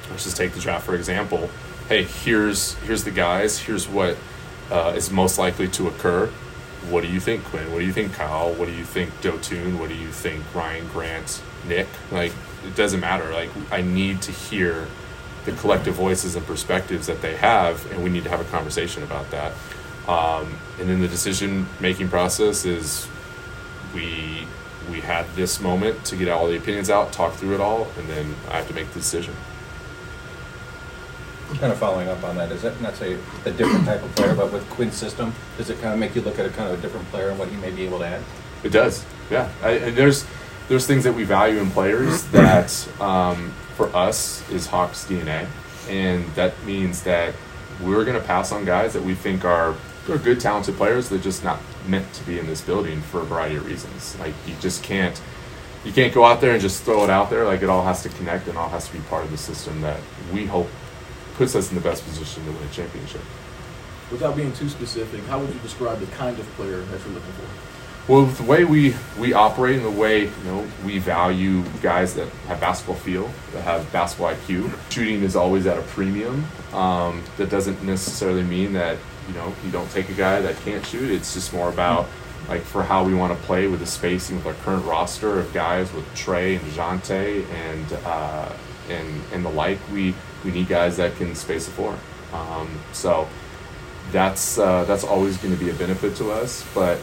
let's 0.09 0.23
just 0.23 0.37
take 0.37 0.53
the 0.53 0.61
draft 0.61 0.85
for 0.85 0.95
example. 0.95 1.49
Hey, 1.89 2.03
here's 2.03 2.75
here's 2.75 3.03
the 3.03 3.11
guys. 3.11 3.59
Here's 3.59 3.89
what 3.89 4.15
uh, 4.71 4.93
is 4.95 5.11
most 5.11 5.37
likely 5.37 5.67
to 5.69 5.89
occur. 5.89 6.27
What 6.89 7.01
do 7.01 7.09
you 7.09 7.19
think, 7.19 7.43
Quinn? 7.43 7.73
What 7.73 7.79
do 7.79 7.85
you 7.85 7.91
think, 7.91 8.13
Kyle? 8.13 8.53
What 8.53 8.69
do 8.69 8.73
you 8.73 8.85
think, 8.85 9.09
Dotun? 9.21 9.77
What 9.77 9.89
do 9.89 9.95
you 9.95 10.07
think, 10.07 10.43
Ryan 10.55 10.87
Grant, 10.87 11.41
Nick? 11.67 11.87
Like, 12.09 12.31
it 12.65 12.75
doesn't 12.77 13.01
matter. 13.01 13.33
Like 13.33 13.49
I 13.69 13.81
need 13.81 14.21
to 14.21 14.31
hear 14.31 14.87
the 15.43 15.51
collective 15.51 15.95
voices 15.95 16.37
and 16.37 16.45
perspectives 16.45 17.07
that 17.07 17.21
they 17.21 17.35
have, 17.35 17.91
and 17.91 18.01
we 18.01 18.09
need 18.09 18.23
to 18.23 18.29
have 18.29 18.39
a 18.39 18.45
conversation 18.45 19.03
about 19.03 19.29
that. 19.31 19.51
Um, 20.07 20.55
and 20.79 20.89
then 20.89 21.01
the 21.01 21.09
decision 21.09 21.67
making 21.81 22.07
process 22.07 22.63
is 22.63 23.09
we 23.93 24.47
we 24.89 25.01
had 25.01 25.25
this 25.35 25.59
moment 25.59 26.05
to 26.05 26.15
get 26.15 26.29
all 26.29 26.47
the 26.47 26.55
opinions 26.55 26.89
out, 26.89 27.11
talk 27.11 27.33
through 27.33 27.55
it 27.55 27.61
all, 27.61 27.87
and 27.97 28.07
then 28.07 28.35
I 28.49 28.57
have 28.57 28.69
to 28.69 28.73
make 28.73 28.87
the 28.93 28.99
decision. 28.99 29.33
Kind 31.59 31.71
of 31.71 31.77
following 31.77 32.07
up 32.07 32.23
on 32.23 32.35
that, 32.37 32.51
is 32.51 32.61
that 32.63 32.79
not 32.81 32.95
say 32.95 33.17
a 33.45 33.51
different 33.51 33.85
type 33.85 34.03
of 34.03 34.15
player, 34.15 34.35
but 34.35 34.51
with 34.51 34.67
Quinn's 34.71 34.95
system, 34.95 35.33
does 35.57 35.69
it 35.69 35.79
kind 35.79 35.93
of 35.93 35.99
make 35.99 36.15
you 36.15 36.21
look 36.21 36.39
at 36.39 36.45
a 36.45 36.49
kind 36.49 36.71
of 36.71 36.79
a 36.79 36.81
different 36.81 37.07
player 37.07 37.29
and 37.29 37.39
what 37.39 37.47
he 37.47 37.55
may 37.57 37.71
be 37.71 37.85
able 37.85 37.99
to 37.99 38.07
add? 38.07 38.23
It 38.63 38.69
does, 38.71 39.05
yeah. 39.29 39.49
I, 39.61 39.71
and 39.71 39.95
there's 39.95 40.25
there's 40.67 40.87
things 40.87 41.03
that 41.03 41.13
we 41.13 41.23
value 41.23 41.59
in 41.59 41.69
players 41.71 42.23
that 42.31 42.87
um, 42.99 43.51
for 43.75 43.93
us 43.95 44.49
is 44.49 44.67
Hawks 44.67 45.05
DNA, 45.05 45.47
and 45.89 46.25
that 46.35 46.53
means 46.65 47.03
that 47.03 47.33
we're 47.81 48.05
going 48.05 48.19
to 48.19 48.25
pass 48.25 48.51
on 48.51 48.65
guys 48.65 48.93
that 48.93 49.03
we 49.03 49.15
think 49.15 49.45
are 49.45 49.75
are 50.09 50.17
good, 50.17 50.39
talented 50.39 50.75
players 50.75 51.09
that 51.09 51.19
are 51.19 51.23
just 51.23 51.43
not 51.43 51.59
meant 51.87 52.11
to 52.13 52.23
be 52.25 52.37
in 52.37 52.45
this 52.45 52.61
building 52.61 53.01
for 53.01 53.21
a 53.21 53.25
variety 53.25 53.55
of 53.55 53.65
reasons. 53.65 54.17
Like 54.19 54.33
you 54.47 54.55
just 54.59 54.83
can't 54.83 55.21
you 55.83 55.91
can't 55.91 56.13
go 56.13 56.23
out 56.23 56.41
there 56.41 56.51
and 56.51 56.61
just 56.61 56.83
throw 56.83 57.03
it 57.03 57.09
out 57.09 57.29
there. 57.29 57.45
Like 57.45 57.61
it 57.61 57.69
all 57.69 57.83
has 57.83 58.03
to 58.03 58.09
connect 58.09 58.47
and 58.47 58.57
all 58.57 58.69
has 58.69 58.87
to 58.87 58.93
be 58.93 58.99
part 59.01 59.25
of 59.25 59.31
the 59.31 59.37
system 59.37 59.81
that 59.81 59.99
we 60.33 60.45
hope 60.45 60.69
puts 61.35 61.55
us 61.55 61.69
in 61.69 61.75
the 61.75 61.81
best 61.81 62.03
position 62.05 62.45
to 62.45 62.51
win 62.51 62.63
a 62.63 62.71
championship. 62.71 63.21
Without 64.11 64.35
being 64.35 64.53
too 64.53 64.69
specific, 64.69 65.23
how 65.25 65.39
would 65.39 65.53
you 65.53 65.59
describe 65.61 65.99
the 65.99 66.05
kind 66.07 66.37
of 66.39 66.45
player 66.51 66.77
that 66.77 66.99
you're 67.05 67.13
looking 67.13 67.31
for? 67.33 67.47
Well, 68.11 68.25
the 68.25 68.43
way 68.43 68.65
we, 68.65 68.95
we 69.17 69.31
operate 69.31 69.77
and 69.77 69.85
the 69.85 69.99
way 69.99 70.23
you 70.23 70.43
know 70.43 70.67
we 70.85 70.99
value 70.99 71.63
guys 71.81 72.13
that 72.15 72.27
have 72.47 72.59
basketball 72.59 72.97
feel, 72.97 73.31
that 73.53 73.61
have 73.61 73.89
basketball 73.93 74.33
IQ. 74.33 74.77
Shooting 74.91 75.23
is 75.23 75.37
always 75.37 75.65
at 75.67 75.77
a 75.77 75.81
premium. 75.83 76.45
Um, 76.73 77.23
that 77.37 77.49
doesn't 77.49 77.81
necessarily 77.81 78.43
mean 78.43 78.73
that 78.73 78.97
you 79.29 79.33
know 79.33 79.55
you 79.63 79.71
don't 79.71 79.89
take 79.91 80.09
a 80.09 80.13
guy 80.13 80.41
that 80.41 80.57
can't 80.57 80.85
shoot. 80.85 81.11
It's 81.11 81.33
just 81.33 81.53
more 81.53 81.69
about 81.69 82.07
like 82.49 82.61
for 82.61 82.83
how 82.83 83.05
we 83.05 83.13
want 83.13 83.37
to 83.37 83.45
play 83.45 83.67
with 83.67 83.79
the 83.79 83.85
spacing 83.85 84.35
with 84.35 84.47
our 84.47 84.53
current 84.65 84.83
roster 84.85 85.39
of 85.39 85.53
guys 85.53 85.91
with 85.93 86.05
Trey 86.13 86.55
and 86.55 86.65
Jante 86.71 87.49
and 87.49 87.93
uh, 88.05 88.51
and 88.89 89.21
and 89.31 89.45
the 89.45 89.49
like. 89.49 89.79
We 89.93 90.13
we 90.43 90.51
need 90.51 90.67
guys 90.67 90.97
that 90.97 91.15
can 91.15 91.35
space 91.35 91.65
the 91.65 91.71
floor. 91.71 91.97
Um, 92.33 92.69
so 92.91 93.27
that's 94.11 94.57
uh, 94.57 94.83
that's 94.85 95.03
always 95.03 95.37
going 95.37 95.57
to 95.57 95.63
be 95.63 95.69
a 95.69 95.73
benefit 95.73 96.15
to 96.17 96.31
us. 96.31 96.65
But 96.73 96.97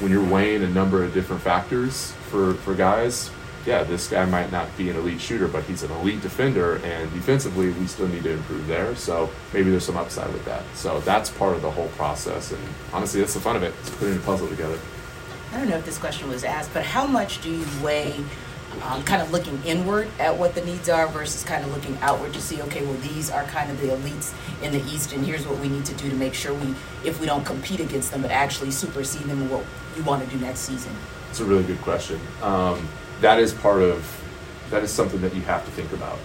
when 0.00 0.10
you're 0.10 0.24
weighing 0.24 0.62
a 0.62 0.68
number 0.68 1.02
of 1.04 1.14
different 1.14 1.42
factors 1.42 2.12
for 2.30 2.54
for 2.54 2.74
guys, 2.74 3.30
yeah, 3.66 3.82
this 3.82 4.08
guy 4.08 4.24
might 4.24 4.52
not 4.52 4.74
be 4.76 4.90
an 4.90 4.96
elite 4.96 5.20
shooter, 5.20 5.48
but 5.48 5.64
he's 5.64 5.82
an 5.82 5.90
elite 5.90 6.22
defender, 6.22 6.76
and 6.84 7.12
defensively, 7.12 7.70
we 7.70 7.86
still 7.86 8.08
need 8.08 8.22
to 8.22 8.30
improve 8.30 8.66
there. 8.66 8.94
So 8.94 9.28
maybe 9.52 9.70
there's 9.70 9.84
some 9.84 9.96
upside 9.96 10.32
with 10.32 10.44
that. 10.44 10.62
So 10.74 11.00
that's 11.00 11.30
part 11.30 11.56
of 11.56 11.62
the 11.62 11.70
whole 11.70 11.88
process, 11.88 12.52
and 12.52 12.62
honestly, 12.92 13.20
that's 13.20 13.34
the 13.34 13.40
fun 13.40 13.56
of 13.56 13.62
it. 13.62 13.74
It's 13.80 13.90
putting 13.90 14.16
a 14.16 14.20
puzzle 14.20 14.48
together. 14.48 14.78
I 15.52 15.58
don't 15.58 15.68
know 15.68 15.76
if 15.76 15.84
this 15.84 15.98
question 15.98 16.28
was 16.28 16.44
asked, 16.44 16.72
but 16.72 16.84
how 16.84 17.06
much 17.06 17.40
do 17.40 17.50
you 17.50 17.64
weigh 17.82 18.24
um, 18.82 19.02
kind 19.04 19.22
of 19.22 19.30
looking 19.30 19.62
inward 19.64 20.08
at 20.18 20.36
what 20.36 20.54
the 20.54 20.64
needs 20.64 20.88
are 20.88 21.06
versus 21.08 21.42
kind 21.44 21.64
of 21.64 21.72
looking 21.74 21.96
outward 22.00 22.32
to 22.34 22.40
see, 22.40 22.60
okay, 22.62 22.84
well, 22.84 22.94
these 22.94 23.30
are 23.30 23.44
kind 23.44 23.70
of 23.70 23.80
the 23.80 23.88
elites 23.88 24.34
in 24.62 24.72
the 24.72 24.82
East, 24.84 25.12
and 25.12 25.24
here's 25.24 25.46
what 25.46 25.58
we 25.58 25.68
need 25.68 25.84
to 25.84 25.94
do 25.94 26.08
to 26.08 26.14
make 26.16 26.34
sure 26.34 26.54
we, 26.54 26.74
if 27.04 27.20
we 27.20 27.26
don't 27.26 27.44
compete 27.44 27.80
against 27.80 28.10
them, 28.10 28.22
but 28.22 28.30
actually 28.30 28.70
supersede 28.70 29.22
them 29.22 29.42
in 29.42 29.50
what 29.50 29.64
you 29.96 30.02
want 30.02 30.24
to 30.24 30.30
do 30.30 30.42
next 30.42 30.60
season? 30.60 30.92
It's 31.30 31.40
a 31.40 31.44
really 31.44 31.64
good 31.64 31.80
question. 31.82 32.20
Um, 32.42 32.88
that 33.20 33.38
is 33.38 33.52
part 33.52 33.82
of, 33.82 34.22
that 34.70 34.82
is 34.82 34.90
something 34.90 35.20
that 35.20 35.34
you 35.34 35.42
have 35.42 35.64
to 35.64 35.70
think 35.72 35.92
about. 35.92 36.18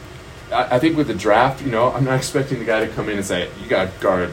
I, 0.52 0.76
I 0.76 0.80
think 0.80 0.98
with 0.98 1.08
the 1.08 1.14
draft, 1.14 1.62
you 1.62 1.72
know, 1.72 1.92
I'm 1.92 2.04
not 2.04 2.16
expecting 2.18 2.60
the 2.60 2.66
guy 2.66 2.86
to 2.86 2.88
come 2.94 3.10
in 3.10 3.18
and 3.18 3.26
say, 3.26 3.50
you 3.62 3.70
got 3.70 3.94
to 3.94 4.02
guard 4.02 4.32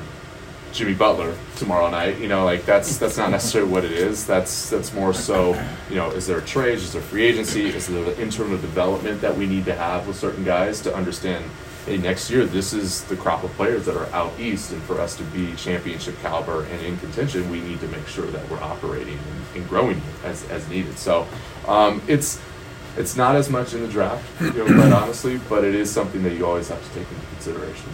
Jimmy 0.72 0.94
Butler 0.94 1.34
tomorrow 1.56 1.90
night. 1.90 2.18
You 2.18 2.28
know, 2.28 2.44
like 2.44 2.64
that's 2.64 2.98
that's 2.98 3.16
not 3.16 3.30
necessarily 3.30 3.70
what 3.70 3.84
it 3.84 3.92
is. 3.92 4.26
That's 4.26 4.70
that's 4.70 4.92
more 4.92 5.12
so, 5.14 5.54
you 5.88 5.96
know, 5.96 6.10
is 6.10 6.26
there 6.26 6.38
a 6.38 6.44
trade? 6.44 6.74
Is 6.74 6.92
there 6.92 7.02
free 7.02 7.24
agency? 7.24 7.66
Is 7.68 7.86
there 7.86 8.04
the 8.04 8.20
internal 8.20 8.58
development 8.58 9.20
that 9.20 9.36
we 9.36 9.46
need 9.46 9.64
to 9.66 9.74
have 9.74 10.06
with 10.06 10.16
certain 10.16 10.44
guys 10.44 10.80
to 10.82 10.94
understand? 10.94 11.44
Hey, 11.86 11.96
next 11.96 12.30
year 12.30 12.44
this 12.44 12.74
is 12.74 13.04
the 13.04 13.16
crop 13.16 13.44
of 13.44 13.50
players 13.52 13.86
that 13.86 13.96
are 13.96 14.12
out 14.12 14.38
east, 14.38 14.72
and 14.72 14.82
for 14.82 15.00
us 15.00 15.16
to 15.16 15.22
be 15.24 15.54
championship 15.56 16.20
caliber 16.20 16.64
and 16.64 16.84
in 16.84 16.98
contention, 16.98 17.50
we 17.50 17.60
need 17.60 17.80
to 17.80 17.88
make 17.88 18.06
sure 18.06 18.26
that 18.26 18.48
we're 18.50 18.60
operating 18.60 19.14
and, 19.18 19.56
and 19.56 19.68
growing 19.68 20.00
as 20.24 20.48
as 20.50 20.68
needed. 20.68 20.98
So, 20.98 21.26
um, 21.66 22.02
it's 22.06 22.40
it's 22.98 23.16
not 23.16 23.36
as 23.36 23.48
much 23.48 23.74
in 23.74 23.82
the 23.82 23.88
draft, 23.88 24.24
you 24.40 24.52
know, 24.52 24.66
quite 24.66 24.92
honestly, 24.92 25.40
but 25.48 25.64
it 25.64 25.74
is 25.74 25.90
something 25.90 26.22
that 26.24 26.34
you 26.34 26.44
always 26.44 26.68
have 26.68 26.82
to 26.82 26.88
take 26.88 27.10
into 27.10 27.26
consideration. 27.26 27.88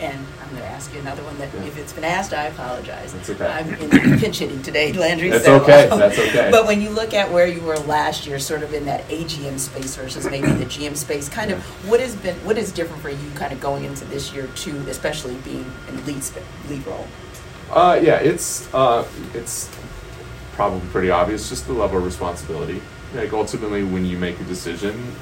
And 0.00 0.26
I'm 0.40 0.48
going 0.50 0.62
to 0.62 0.68
ask 0.68 0.92
you 0.94 1.00
another 1.00 1.24
one 1.24 1.36
that, 1.38 1.52
if 1.66 1.76
it's 1.76 1.92
been 1.92 2.04
asked, 2.04 2.32
I 2.32 2.46
apologize. 2.46 3.12
That's 3.12 3.30
okay. 3.30 3.46
I'm 3.46 3.74
in 3.74 4.18
pinch 4.20 4.38
hitting 4.38 4.62
today, 4.62 4.92
Landry. 4.92 5.30
That's 5.30 5.44
so, 5.44 5.60
okay. 5.60 5.88
um, 5.88 5.98
That's 5.98 6.16
okay. 6.16 6.50
But 6.52 6.66
when 6.66 6.80
you 6.80 6.90
look 6.90 7.14
at 7.14 7.32
where 7.32 7.48
you 7.48 7.60
were 7.62 7.76
last 7.78 8.24
year, 8.24 8.38
sort 8.38 8.62
of 8.62 8.72
in 8.72 8.84
that 8.86 9.06
AGM 9.08 9.58
space 9.58 9.96
versus 9.96 10.30
maybe 10.30 10.52
the 10.52 10.66
GM 10.66 10.96
space, 10.96 11.28
kind 11.28 11.50
of 11.50 11.60
what 11.88 11.98
has 11.98 12.14
been 12.14 12.36
what 12.44 12.56
is 12.56 12.70
different 12.70 13.02
for 13.02 13.10
you, 13.10 13.30
kind 13.34 13.52
of 13.52 13.60
going 13.60 13.84
into 13.84 14.04
this 14.04 14.32
year 14.32 14.46
too, 14.54 14.76
especially 14.88 15.34
being 15.38 15.68
in 15.88 16.06
lead 16.06 16.22
sp- 16.22 16.46
lead 16.68 16.86
role. 16.86 17.08
Uh, 17.70 17.98
yeah, 18.00 18.20
it's 18.20 18.72
uh, 18.72 19.04
it's 19.34 19.68
probably 20.52 20.80
pretty 20.90 21.10
obvious. 21.10 21.48
Just 21.48 21.66
the 21.66 21.72
level 21.72 21.98
of 21.98 22.04
responsibility. 22.04 22.80
Like 23.14 23.32
ultimately, 23.32 23.82
when 23.82 24.04
you 24.04 24.16
make 24.16 24.38
a 24.38 24.44
decision, 24.44 25.12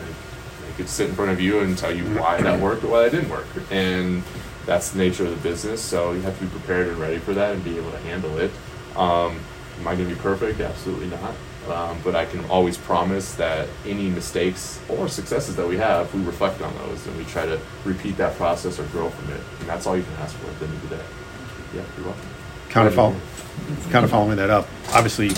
I 0.68 0.76
could 0.76 0.88
sit 0.88 1.09
in 1.09 1.14
front 1.14 1.30
of 1.30 1.40
you 1.40 1.61
and 1.61 1.78
tell 1.78 1.95
you 1.95 2.04
why 2.18 2.42
that 2.42 2.61
worked 2.61 2.85
or 2.85 2.88
why 2.88 3.04
that 3.04 3.12
didn't 3.12 3.30
work, 3.30 3.47
and 3.71 4.23
that's 4.66 4.90
the 4.90 4.99
nature 4.99 5.25
of 5.25 5.30
the 5.30 5.49
business. 5.49 5.80
So 5.80 6.12
you 6.12 6.20
have 6.23 6.38
to 6.38 6.44
be 6.44 6.50
prepared 6.50 6.88
and 6.88 6.99
ready 6.99 7.18
for 7.18 7.32
that 7.35 7.54
and 7.54 7.64
be 7.64 7.78
able 7.78 7.90
to 7.92 7.99
handle 7.99 8.37
it. 8.38 8.50
Um, 8.96 9.38
am 9.78 9.87
I 9.88 9.94
going 9.94 10.08
to 10.08 10.14
be 10.14 10.20
perfect? 10.20 10.61
Absolutely 10.61 11.06
not. 11.08 11.35
Um, 11.68 11.99
but 12.04 12.14
I 12.14 12.26
can 12.26 12.44
always 12.46 12.76
promise 12.78 13.35
that 13.35 13.68
any 13.87 14.08
mistakes 14.08 14.78
or 14.88 15.08
successes 15.08 15.56
that 15.56 15.66
we 15.66 15.76
have, 15.78 16.12
we 16.14 16.23
reflect 16.23 16.61
on 16.62 16.73
those 16.76 17.04
and 17.06 17.16
we 17.16 17.25
try 17.25 17.44
to 17.46 17.58
repeat 17.85 18.16
that 18.18 18.37
process 18.37 18.78
or 18.78 18.85
grow 18.87 19.11
from 19.11 19.32
it. 19.35 19.40
And 19.61 19.68
that's 19.68 19.87
all 19.87 19.96
you 19.96 20.04
can 20.04 20.12
ask 20.14 20.37
for 20.37 20.49
at 20.49 20.58
the 20.61 20.66
end 20.66 20.75
of 20.75 20.88
the 20.90 20.96
day. 20.96 21.02
Yeah, 21.75 21.82
you're 21.96 22.06
welcome. 22.06 22.28
Kind 22.68 22.87
of, 22.88 22.94
follow, 22.94 23.16
kind 23.90 24.04
of 24.04 24.11
following 24.11 24.37
that 24.37 24.50
up. 24.50 24.68
Obviously, 24.92 25.30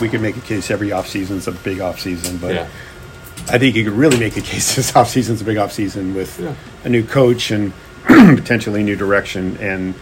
we 0.00 0.08
could 0.08 0.20
make 0.20 0.36
a 0.36 0.40
case 0.40 0.70
every 0.70 0.90
offseason 0.90 1.32
is 1.32 1.48
a 1.48 1.52
big 1.52 1.78
offseason, 1.78 2.40
but 2.40 2.54
Yeah. 2.54 2.68
I 3.48 3.58
think 3.58 3.74
you 3.74 3.82
could 3.82 3.94
really 3.94 4.18
make 4.20 4.36
a 4.36 4.40
case 4.40 4.76
this 4.76 4.92
offseason 4.92 5.30
is 5.30 5.40
a 5.40 5.44
big 5.44 5.56
offseason 5.56 6.14
with 6.14 6.38
Yeah. 6.38 6.54
a 6.84 6.88
new 6.88 7.02
coach 7.04 7.50
and 7.50 7.72
potentially 8.06 8.82
new 8.82 8.96
direction. 8.96 9.56
And 9.58 9.94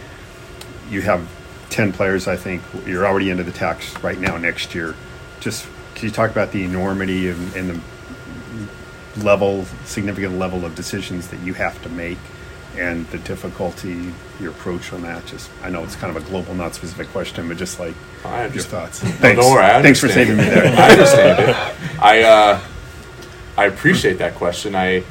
you 0.89 1.01
have 1.01 1.27
10 1.69 1.93
players, 1.93 2.27
I 2.27 2.35
think. 2.35 2.61
You're 2.85 3.05
already 3.05 3.29
into 3.29 3.43
the 3.43 3.51
tax 3.51 3.97
right 4.03 4.19
now 4.19 4.37
next 4.37 4.75
year. 4.75 4.95
Just 5.39 5.67
can 5.95 6.07
you 6.07 6.11
talk 6.11 6.31
about 6.31 6.51
the 6.51 6.63
enormity 6.63 7.29
and, 7.29 7.55
and 7.55 7.69
the 7.69 9.23
level, 9.23 9.65
significant 9.85 10.37
level 10.37 10.65
of 10.65 10.75
decisions 10.75 11.27
that 11.29 11.39
you 11.41 11.53
have 11.53 11.81
to 11.83 11.89
make 11.89 12.17
and 12.77 13.05
the 13.07 13.17
difficulty, 13.19 14.13
your 14.39 14.51
approach 14.51 14.93
on 14.93 15.01
that? 15.03 15.25
Just, 15.25 15.49
I 15.61 15.69
know 15.69 15.83
it's 15.83 15.95
kind 15.95 16.15
of 16.15 16.21
a 16.21 16.25
global, 16.27 16.53
not 16.53 16.75
specific 16.75 17.07
question, 17.09 17.47
but 17.47 17.57
just 17.57 17.79
like 17.79 17.95
I 18.23 18.47
your 18.47 18.63
thoughts. 18.63 18.99
Thanks. 18.99 19.43
worry, 19.43 19.63
I 19.63 19.81
Thanks 19.81 19.99
for 19.99 20.09
saving 20.09 20.37
me 20.37 20.43
there. 20.43 20.73
I 20.77 20.91
understand 20.91 21.49
it. 21.49 22.01
I 22.01 22.23
uh, 22.23 22.61
I 23.57 23.65
appreciate 23.65 24.17
that 24.19 24.35
question. 24.35 24.75
I 24.75 25.03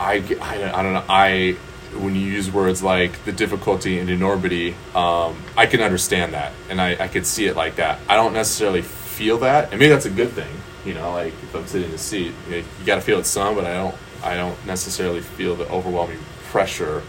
I 0.00 0.16
I 0.40 0.82
don't 0.82 0.94
know. 0.94 1.04
I 1.08 1.56
when 1.96 2.14
you 2.14 2.22
use 2.22 2.50
words 2.50 2.82
like 2.82 3.24
the 3.24 3.32
difficulty 3.32 3.98
and 3.98 4.10
enormity, 4.10 4.74
um, 4.94 5.36
I 5.56 5.66
can 5.66 5.80
understand 5.80 6.34
that, 6.34 6.52
and 6.68 6.80
I, 6.80 7.04
I 7.04 7.08
could 7.08 7.26
see 7.26 7.46
it 7.46 7.56
like 7.56 7.76
that. 7.76 7.98
I 8.08 8.16
don't 8.16 8.32
necessarily 8.32 8.82
feel 8.82 9.38
that, 9.38 9.70
and 9.70 9.78
maybe 9.78 9.90
that's 9.90 10.06
a 10.06 10.10
good 10.10 10.30
thing. 10.30 10.50
You 10.84 10.94
know, 10.94 11.12
like 11.12 11.32
if 11.32 11.54
I'm 11.54 11.66
sitting 11.66 11.86
in 11.86 11.92
the 11.92 11.98
seat, 11.98 12.34
you, 12.48 12.56
you 12.56 12.86
got 12.86 12.96
to 12.96 13.00
feel 13.00 13.18
it 13.18 13.26
some, 13.26 13.54
but 13.54 13.64
I 13.64 13.74
don't. 13.74 13.94
I 14.22 14.36
don't 14.36 14.64
necessarily 14.64 15.20
feel 15.20 15.54
the 15.54 15.68
overwhelming 15.68 16.18
pressure 16.44 17.02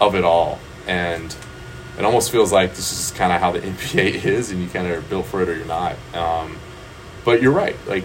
of 0.00 0.14
it 0.14 0.22
all, 0.22 0.58
and 0.86 1.34
it 1.98 2.04
almost 2.04 2.30
feels 2.30 2.52
like 2.52 2.70
this 2.70 2.92
is 2.92 3.10
kind 3.16 3.32
of 3.32 3.40
how 3.40 3.52
the 3.52 3.60
NBA 3.68 4.24
is, 4.24 4.50
and 4.50 4.60
you 4.62 4.68
kind 4.68 4.86
of 4.86 4.98
are 4.98 5.08
built 5.08 5.26
for 5.26 5.42
it 5.42 5.48
or 5.48 5.56
you're 5.56 5.66
not. 5.66 5.96
Um, 6.14 6.56
but 7.24 7.42
you're 7.42 7.52
right. 7.52 7.76
Like 7.86 8.04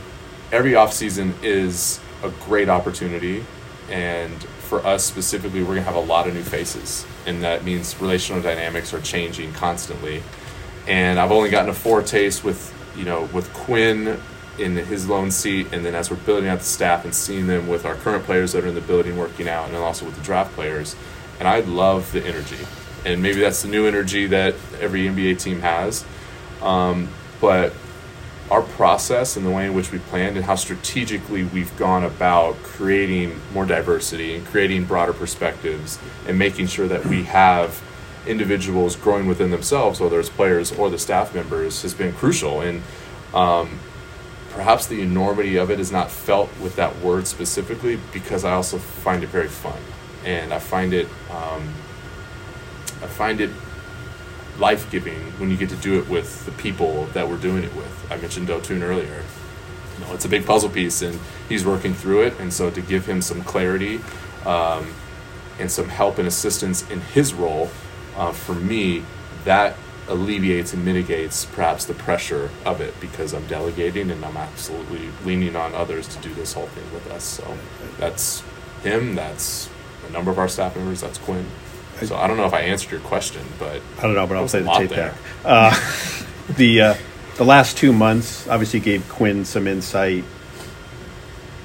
every 0.51 0.71
offseason 0.71 1.33
is 1.43 1.99
a 2.23 2.29
great 2.45 2.69
opportunity, 2.69 3.45
and 3.89 4.33
for 4.69 4.85
us 4.85 5.03
specifically, 5.03 5.63
we're 5.63 5.73
gonna 5.73 5.81
have 5.81 5.95
a 5.95 5.99
lot 5.99 6.27
of 6.27 6.35
new 6.35 6.43
faces, 6.43 7.03
and 7.25 7.41
that 7.41 7.63
means 7.63 7.99
relational 7.99 8.39
dynamics 8.39 8.93
are 8.93 9.01
changing 9.01 9.51
constantly. 9.53 10.21
And 10.87 11.19
I've 11.19 11.31
only 11.31 11.49
gotten 11.49 11.71
a 11.71 11.73
foretaste 11.73 12.43
with 12.43 12.71
you 12.95 13.03
know 13.03 13.23
with 13.33 13.51
Quinn 13.53 14.21
in 14.59 14.75
his 14.75 15.09
lone 15.09 15.31
seat, 15.31 15.73
and 15.73 15.83
then 15.83 15.95
as 15.95 16.11
we're 16.11 16.17
building 16.17 16.47
out 16.47 16.59
the 16.59 16.65
staff 16.65 17.03
and 17.03 17.15
seeing 17.15 17.47
them 17.47 17.67
with 17.67 17.83
our 17.83 17.95
current 17.95 18.25
players 18.25 18.51
that 18.51 18.63
are 18.63 18.67
in 18.67 18.75
the 18.75 18.81
building 18.81 19.17
working 19.17 19.49
out, 19.49 19.65
and 19.65 19.73
then 19.73 19.81
also 19.81 20.05
with 20.05 20.15
the 20.15 20.23
draft 20.23 20.53
players. 20.53 20.95
And 21.39 21.47
I 21.47 21.61
love 21.61 22.11
the 22.11 22.23
energy, 22.23 22.59
and 23.05 23.23
maybe 23.23 23.39
that's 23.39 23.63
the 23.63 23.69
new 23.69 23.87
energy 23.87 24.27
that 24.27 24.53
every 24.79 25.07
NBA 25.07 25.39
team 25.39 25.61
has. 25.61 26.05
Um, 26.61 27.09
but 27.41 27.73
our 28.51 28.61
process 28.61 29.37
and 29.37 29.45
the 29.45 29.51
way 29.51 29.65
in 29.65 29.73
which 29.73 29.91
we 29.91 29.99
planned 29.99 30.35
and 30.35 30.45
how 30.45 30.55
strategically 30.55 31.43
we've 31.43 31.75
gone 31.77 32.03
about 32.03 32.55
creating 32.63 33.39
more 33.53 33.65
diversity 33.65 34.35
and 34.35 34.45
creating 34.47 34.85
broader 34.85 35.13
perspectives 35.13 35.99
and 36.27 36.37
making 36.37 36.65
sure 36.65 36.87
that 36.87 37.05
we 37.05 37.23
have 37.23 37.81
individuals 38.25 38.95
growing 38.95 39.27
within 39.27 39.51
themselves, 39.51 39.99
whether 39.99 40.19
it's 40.19 40.29
players 40.29 40.71
or 40.71 40.89
the 40.89 40.97
staff 40.97 41.33
members, 41.33 41.81
has 41.83 41.93
been 41.93 42.11
crucial. 42.13 42.61
And 42.61 42.81
um, 43.33 43.79
perhaps 44.51 44.87
the 44.87 45.01
enormity 45.01 45.57
of 45.57 45.69
it 45.69 45.79
is 45.79 45.91
not 45.91 46.09
felt 46.09 46.49
with 46.59 46.75
that 46.75 46.99
word 46.99 47.27
specifically 47.27 47.99
because 48.11 48.43
I 48.43 48.53
also 48.53 48.77
find 48.77 49.23
it 49.23 49.27
very 49.27 49.47
fun. 49.47 49.79
And 50.25 50.53
I 50.53 50.59
find 50.59 50.93
it, 50.93 51.07
um, 51.29 51.73
I 53.01 53.07
find 53.07 53.41
it 53.41 53.51
life 54.59 54.89
giving 54.91 55.19
when 55.39 55.49
you 55.49 55.57
get 55.57 55.69
to 55.69 55.75
do 55.77 55.99
it 55.99 56.09
with 56.09 56.45
the 56.45 56.51
people 56.53 57.05
that 57.07 57.27
we're 57.27 57.37
doing 57.37 57.63
it 57.63 57.73
with. 57.75 58.11
I 58.11 58.17
mentioned 58.17 58.47
Dotun 58.47 58.81
earlier. 58.81 59.23
You 59.97 60.05
know, 60.05 60.13
it's 60.13 60.25
a 60.25 60.29
big 60.29 60.45
puzzle 60.45 60.69
piece, 60.69 61.01
and 61.01 61.19
he's 61.47 61.65
working 61.65 61.93
through 61.93 62.23
it. 62.23 62.39
And 62.39 62.51
so 62.53 62.69
to 62.69 62.81
give 62.81 63.05
him 63.05 63.21
some 63.21 63.43
clarity 63.43 63.99
um, 64.45 64.93
and 65.59 65.71
some 65.71 65.89
help 65.89 66.17
and 66.17 66.27
assistance 66.27 66.89
in 66.89 67.01
his 67.01 67.33
role, 67.33 67.69
uh, 68.15 68.31
for 68.31 68.55
me, 68.55 69.03
that 69.45 69.75
alleviates 70.07 70.73
and 70.73 70.83
mitigates 70.83 71.45
perhaps 71.45 71.85
the 71.85 71.93
pressure 71.93 72.49
of 72.65 72.81
it 72.81 72.99
because 72.99 73.33
I'm 73.33 73.45
delegating 73.47 74.09
and 74.09 74.25
I'm 74.25 74.37
absolutely 74.37 75.09
leaning 75.23 75.55
on 75.55 75.73
others 75.75 76.07
to 76.07 76.19
do 76.19 76.33
this 76.33 76.53
whole 76.53 76.67
thing 76.67 76.91
with 76.93 77.09
us. 77.11 77.23
So 77.23 77.57
that's 77.97 78.43
him. 78.83 79.15
That's 79.15 79.69
a 80.07 80.11
number 80.11 80.31
of 80.31 80.39
our 80.39 80.47
staff 80.47 80.75
members. 80.75 81.01
That's 81.01 81.19
Quinn. 81.19 81.45
So 82.07 82.15
I 82.15 82.27
don't 82.27 82.37
know 82.37 82.45
if 82.45 82.53
I 82.53 82.61
answered 82.61 82.91
your 82.91 82.99
question, 83.01 83.41
but 83.59 83.81
I 83.97 84.01
don't 84.03 84.15
know, 84.15 84.25
but 84.27 84.37
I'll 84.37 84.47
play 84.47 84.61
the 84.61 84.71
tape 84.73 84.89
there. 84.89 85.11
back. 85.43 85.73
Uh, 85.73 86.23
the 86.57 86.81
uh, 86.81 86.95
the 87.37 87.45
last 87.45 87.77
two 87.77 87.93
months 87.93 88.47
obviously 88.47 88.79
gave 88.79 89.07
Quinn 89.09 89.45
some 89.45 89.67
insight. 89.67 90.23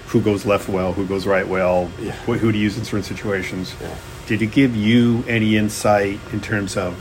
Who 0.09 0.21
goes 0.21 0.47
left 0.47 0.69
well? 0.69 0.93
Who 0.93 1.07
goes 1.07 1.27
right 1.27 1.47
well? 1.47 1.91
Yeah. 2.01 2.13
Wh- 2.27 2.39
Who 2.39 2.53
to 2.53 2.59
use 2.59 2.79
in 2.79 2.85
certain 2.85 3.03
situations? 3.03 3.75
Yeah. 3.81 3.95
Did 4.27 4.43
it 4.43 4.53
give 4.53 4.77
you 4.77 5.25
any 5.27 5.57
insight 5.57 6.21
in 6.33 6.41
terms 6.41 6.77
of, 6.77 6.95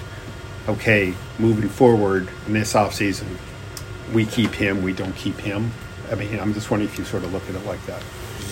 okay, 0.68 1.14
moving 1.38 1.70
forward 1.70 2.28
in 2.48 2.54
this 2.54 2.74
offseason, 2.74 3.28
we 4.14 4.26
keep 4.26 4.52
him, 4.52 4.82
we 4.82 4.94
don't 4.94 5.16
keep 5.16 5.38
him? 5.40 5.72
I 6.12 6.16
mean, 6.16 6.40
I'm 6.40 6.54
just 6.54 6.70
wondering 6.72 6.92
if 6.92 6.98
you 6.98 7.06
sort 7.06 7.24
of 7.24 7.32
look 7.32 7.48
at 7.50 7.56
it 7.56 7.66
like 7.66 7.86
that. 7.86 8.02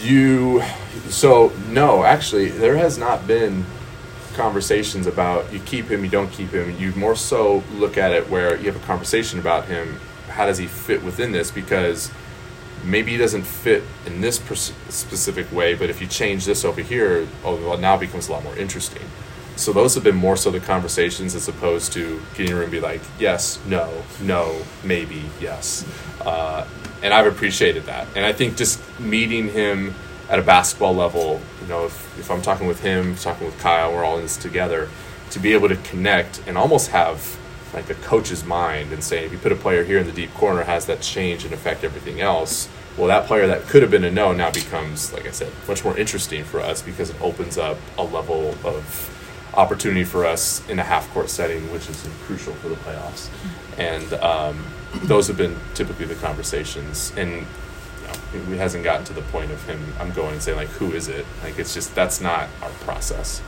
You 0.03 0.61
so 1.09 1.51
no, 1.69 2.03
actually, 2.03 2.49
there 2.49 2.77
has 2.77 2.97
not 2.99 3.25
been 3.27 3.65
conversations 4.31 5.07
about 5.07 5.51
you 5.53 5.59
keep 5.59 5.89
him, 5.89 6.03
you 6.03 6.09
don't 6.09 6.31
keep 6.31 6.49
him. 6.51 6.77
You 6.77 6.91
more 6.93 7.15
so 7.15 7.63
look 7.73 7.97
at 7.97 8.11
it 8.11 8.29
where 8.29 8.57
you 8.57 8.71
have 8.71 8.81
a 8.81 8.85
conversation 8.85 9.39
about 9.39 9.65
him. 9.65 9.99
How 10.29 10.45
does 10.45 10.57
he 10.57 10.67
fit 10.67 11.03
within 11.03 11.31
this? 11.31 11.51
Because 11.51 12.11
maybe 12.83 13.11
he 13.11 13.17
doesn't 13.17 13.43
fit 13.43 13.83
in 14.05 14.21
this 14.21 14.35
specific 14.89 15.51
way, 15.51 15.75
but 15.75 15.89
if 15.89 16.01
you 16.01 16.07
change 16.07 16.45
this 16.45 16.65
over 16.65 16.81
here, 16.81 17.27
oh, 17.43 17.55
well, 17.67 17.77
now 17.77 17.95
it 17.95 17.99
becomes 17.99 18.27
a 18.27 18.31
lot 18.31 18.43
more 18.43 18.57
interesting. 18.57 19.03
So 19.55 19.73
those 19.73 19.93
have 19.95 20.03
been 20.03 20.15
more 20.15 20.37
so 20.37 20.49
the 20.49 20.59
conversations 20.59 21.35
as 21.35 21.47
opposed 21.47 21.93
to 21.93 22.21
getting 22.35 22.53
room 22.53 22.63
and 22.63 22.71
be 22.71 22.79
like, 22.79 23.01
yes, 23.19 23.59
no, 23.67 24.03
no, 24.21 24.61
maybe, 24.83 25.21
yes. 25.39 25.85
Uh, 26.21 26.67
and 27.03 27.13
I've 27.13 27.27
appreciated 27.27 27.83
that. 27.85 28.07
And 28.15 28.25
I 28.25 28.33
think 28.33 28.57
just 28.57 28.81
meeting 28.99 29.49
him 29.49 29.93
at 30.31 30.39
a 30.39 30.41
basketball 30.41 30.95
level, 30.95 31.41
you 31.61 31.67
know, 31.67 31.85
if, 31.85 32.17
if 32.17 32.31
I'm 32.31 32.41
talking 32.41 32.65
with 32.65 32.79
him, 32.79 33.15
talking 33.17 33.45
with 33.45 33.59
Kyle, 33.59 33.91
we're 33.91 34.05
all 34.05 34.15
in 34.15 34.23
this 34.23 34.37
together, 34.37 34.87
to 35.31 35.39
be 35.39 35.51
able 35.51 35.67
to 35.67 35.75
connect 35.75 36.41
and 36.47 36.57
almost 36.57 36.91
have 36.91 37.37
like 37.73 37.89
a 37.89 37.95
coach's 37.95 38.45
mind 38.45 38.93
and 38.93 39.03
say, 39.03 39.25
if 39.25 39.31
you 39.33 39.37
put 39.37 39.51
a 39.51 39.57
player 39.57 39.83
here 39.83 39.99
in 39.99 40.05
the 40.05 40.13
deep 40.13 40.33
corner, 40.33 40.63
has 40.63 40.85
that 40.85 41.01
change 41.01 41.43
and 41.43 41.53
affect 41.53 41.83
everything 41.83 42.21
else? 42.21 42.69
Well, 42.97 43.07
that 43.07 43.27
player 43.27 43.45
that 43.47 43.63
could 43.63 43.81
have 43.81 43.91
been 43.91 44.05
a 44.05 44.11
no 44.11 44.31
now 44.31 44.51
becomes, 44.51 45.11
like 45.11 45.27
I 45.27 45.31
said, 45.31 45.51
much 45.67 45.83
more 45.83 45.97
interesting 45.97 46.45
for 46.45 46.61
us 46.61 46.81
because 46.81 47.09
it 47.09 47.21
opens 47.21 47.57
up 47.57 47.77
a 47.97 48.03
level 48.03 48.55
of 48.63 49.51
opportunity 49.53 50.05
for 50.05 50.25
us 50.25 50.67
in 50.69 50.79
a 50.79 50.83
half 50.83 51.09
court 51.13 51.29
setting, 51.29 51.69
which 51.73 51.89
is 51.89 52.07
crucial 52.23 52.53
for 52.53 52.69
the 52.69 52.75
playoffs. 52.75 53.29
And 53.77 54.13
um, 54.21 54.65
those 55.03 55.27
have 55.27 55.37
been 55.37 55.57
typically 55.73 56.05
the 56.05 56.15
conversations. 56.15 57.11
And 57.17 57.45
it 58.33 58.57
hasn't 58.57 58.83
gotten 58.83 59.05
to 59.05 59.13
the 59.13 59.21
point 59.23 59.51
of 59.51 59.63
him. 59.65 59.79
I'm 59.99 60.11
going 60.11 60.33
and 60.33 60.41
saying 60.41 60.57
like, 60.57 60.69
who 60.69 60.91
is 60.93 61.07
it? 61.07 61.25
Like 61.43 61.59
it's 61.59 61.73
just 61.73 61.93
that's 61.95 62.21
not 62.21 62.49
our 62.61 62.69
process. 62.81 63.41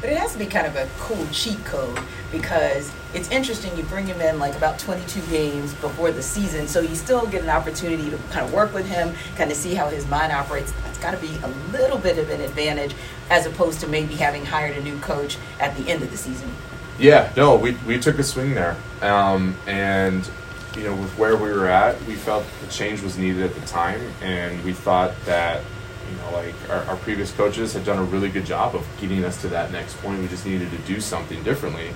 But 0.00 0.10
it 0.10 0.16
has 0.16 0.32
to 0.32 0.38
be 0.38 0.46
kind 0.46 0.66
of 0.66 0.76
a 0.76 0.88
cool 0.98 1.26
cheat 1.30 1.62
code 1.66 1.98
because 2.32 2.90
it's 3.12 3.30
interesting. 3.30 3.76
You 3.76 3.82
bring 3.84 4.06
him 4.06 4.20
in 4.20 4.38
like 4.38 4.56
about 4.56 4.78
22 4.78 5.20
games 5.30 5.74
before 5.74 6.10
the 6.10 6.22
season, 6.22 6.66
so 6.66 6.80
you 6.80 6.94
still 6.94 7.26
get 7.26 7.42
an 7.42 7.50
opportunity 7.50 8.08
to 8.08 8.16
kind 8.30 8.46
of 8.46 8.52
work 8.52 8.72
with 8.72 8.88
him, 8.88 9.14
kind 9.36 9.50
of 9.50 9.56
see 9.58 9.74
how 9.74 9.88
his 9.90 10.08
mind 10.08 10.32
operates. 10.32 10.72
That's 10.84 10.98
got 10.98 11.10
to 11.10 11.18
be 11.18 11.30
a 11.42 11.48
little 11.72 11.98
bit 11.98 12.18
of 12.18 12.30
an 12.30 12.40
advantage 12.40 12.94
as 13.28 13.44
opposed 13.44 13.80
to 13.80 13.88
maybe 13.88 14.14
having 14.14 14.44
hired 14.46 14.76
a 14.76 14.82
new 14.82 14.98
coach 15.00 15.36
at 15.58 15.76
the 15.76 15.90
end 15.90 16.02
of 16.02 16.10
the 16.10 16.16
season. 16.16 16.50
Yeah, 16.98 17.32
no, 17.36 17.56
we, 17.56 17.72
we 17.86 17.98
took 17.98 18.18
a 18.18 18.22
swing 18.22 18.54
there. 18.54 18.76
Um, 19.02 19.56
and, 19.66 20.28
you 20.76 20.84
know, 20.84 20.94
with 20.94 21.16
where 21.18 21.36
we 21.36 21.50
were 21.50 21.66
at, 21.66 22.00
we 22.04 22.14
felt 22.14 22.44
the 22.60 22.66
change 22.68 23.02
was 23.02 23.18
needed 23.18 23.42
at 23.42 23.54
the 23.54 23.66
time. 23.66 24.00
And 24.22 24.62
we 24.64 24.72
thought 24.72 25.14
that, 25.26 25.62
you 26.10 26.16
know, 26.18 26.32
like 26.32 26.54
our, 26.70 26.84
our 26.84 26.96
previous 26.96 27.32
coaches 27.32 27.72
had 27.72 27.84
done 27.84 27.98
a 27.98 28.04
really 28.04 28.28
good 28.28 28.46
job 28.46 28.74
of 28.74 28.86
getting 29.00 29.24
us 29.24 29.40
to 29.42 29.48
that 29.48 29.72
next 29.72 29.96
point. 30.00 30.20
We 30.20 30.28
just 30.28 30.46
needed 30.46 30.70
to 30.70 30.78
do 30.78 31.00
something 31.00 31.42
differently. 31.42 31.90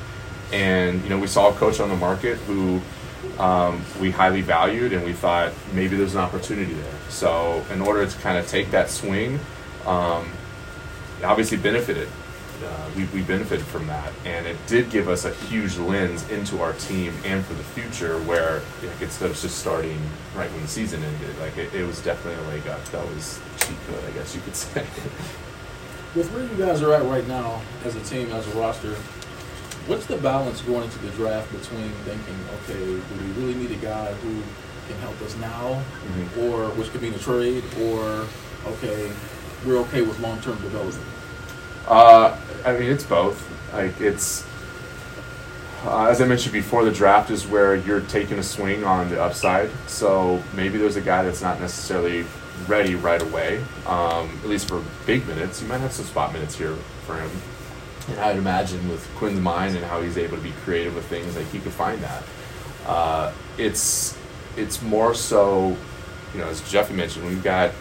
And, 0.52 1.02
you 1.02 1.08
know, 1.08 1.18
we 1.18 1.26
saw 1.26 1.50
a 1.50 1.54
coach 1.54 1.80
on 1.80 1.88
the 1.88 1.96
market 1.96 2.36
who 2.38 2.80
um, 3.38 3.82
we 4.00 4.10
highly 4.10 4.42
valued 4.42 4.92
and 4.92 5.04
we 5.04 5.12
thought 5.12 5.52
maybe 5.72 5.96
there's 5.96 6.14
an 6.14 6.20
opportunity 6.20 6.74
there. 6.74 6.94
So, 7.08 7.64
in 7.72 7.80
order 7.80 8.06
to 8.06 8.18
kind 8.18 8.38
of 8.38 8.46
take 8.46 8.70
that 8.70 8.90
swing, 8.90 9.40
um, 9.86 10.28
obviously 11.22 11.58
benefited. 11.58 12.08
Uh, 12.62 12.90
we, 12.96 13.04
we 13.06 13.22
benefited 13.22 13.64
from 13.66 13.86
that, 13.88 14.12
and 14.24 14.46
it 14.46 14.56
did 14.66 14.88
give 14.90 15.08
us 15.08 15.24
a 15.24 15.34
huge 15.34 15.76
lens 15.76 16.28
into 16.30 16.62
our 16.62 16.72
team 16.74 17.12
and 17.24 17.44
for 17.44 17.54
the 17.54 17.62
future. 17.64 18.18
Where 18.22 18.62
like, 18.82 19.00
instead 19.02 19.30
of 19.30 19.38
just 19.40 19.58
starting 19.58 19.98
right 20.36 20.50
when 20.52 20.62
the 20.62 20.68
season 20.68 21.02
ended, 21.02 21.38
like 21.40 21.56
it, 21.58 21.74
it 21.74 21.84
was 21.84 22.00
definitely 22.02 22.42
a 22.44 22.48
leg 22.48 22.66
up. 22.68 22.82
That 22.86 23.04
was 23.08 23.40
cheat 23.58 23.76
code, 23.88 24.04
I 24.06 24.10
guess 24.12 24.34
you 24.34 24.40
could 24.42 24.54
say. 24.56 24.86
With 26.14 26.30
where 26.32 26.44
you 26.44 26.56
guys 26.56 26.80
are 26.82 26.92
at 26.94 27.02
right 27.06 27.26
now 27.26 27.60
as 27.84 27.96
a 27.96 28.00
team, 28.02 28.30
as 28.30 28.46
a 28.54 28.58
roster, 28.58 28.94
what's 29.88 30.06
the 30.06 30.16
balance 30.18 30.60
going 30.62 30.84
into 30.84 30.98
the 31.00 31.10
draft 31.10 31.50
between 31.50 31.90
thinking, 32.06 32.36
okay, 32.62 32.78
do 32.84 33.02
we 33.20 33.42
really 33.42 33.54
need 33.54 33.72
a 33.72 33.80
guy 33.84 34.12
who 34.12 34.42
can 34.86 34.96
help 35.00 35.20
us 35.22 35.36
now, 35.38 35.82
Mhm. 36.06 36.44
or 36.44 36.68
which 36.76 36.90
could 36.92 37.02
mean 37.02 37.14
a 37.14 37.18
trade, 37.18 37.64
or 37.82 38.26
okay, 38.66 39.10
we're 39.66 39.78
okay 39.78 40.02
with 40.02 40.20
long-term 40.20 40.60
development? 40.62 41.04
Uh, 41.86 42.36
I 42.64 42.72
mean, 42.72 42.90
it's 42.90 43.04
both. 43.04 43.50
Like 43.72 44.00
it's 44.00 44.46
uh, 45.84 46.06
as 46.06 46.22
I 46.22 46.26
mentioned 46.26 46.54
before, 46.54 46.82
the 46.82 46.90
draft 46.90 47.30
is 47.30 47.46
where 47.46 47.76
you're 47.76 48.00
taking 48.00 48.38
a 48.38 48.42
swing 48.42 48.84
on 48.84 49.10
the 49.10 49.22
upside. 49.22 49.70
So 49.86 50.42
maybe 50.54 50.78
there's 50.78 50.96
a 50.96 51.02
guy 51.02 51.22
that's 51.22 51.42
not 51.42 51.60
necessarily 51.60 52.24
ready 52.66 52.94
right 52.94 53.20
away, 53.20 53.62
um, 53.86 54.30
at 54.42 54.48
least 54.48 54.66
for 54.68 54.82
big 55.04 55.26
minutes. 55.26 55.60
You 55.60 55.68
might 55.68 55.80
have 55.80 55.92
some 55.92 56.06
spot 56.06 56.32
minutes 56.32 56.56
here 56.56 56.74
for 57.04 57.18
him. 57.18 57.30
And 58.08 58.18
I'd 58.18 58.36
imagine 58.36 58.88
with 58.88 59.06
Quinn's 59.16 59.40
mind 59.40 59.76
and 59.76 59.84
how 59.84 60.00
he's 60.00 60.16
able 60.16 60.36
to 60.38 60.42
be 60.42 60.52
creative 60.64 60.94
with 60.94 61.04
things, 61.06 61.36
like 61.36 61.50
he 61.50 61.58
could 61.58 61.72
find 61.72 62.02
that. 62.02 62.22
Uh, 62.86 63.32
it's 63.58 64.16
it's 64.56 64.80
more 64.80 65.14
so, 65.14 65.76
you 66.32 66.40
know, 66.40 66.46
as 66.46 66.66
Jeffy 66.70 66.94
mentioned, 66.94 67.26
we've 67.26 67.44
got 67.44 67.72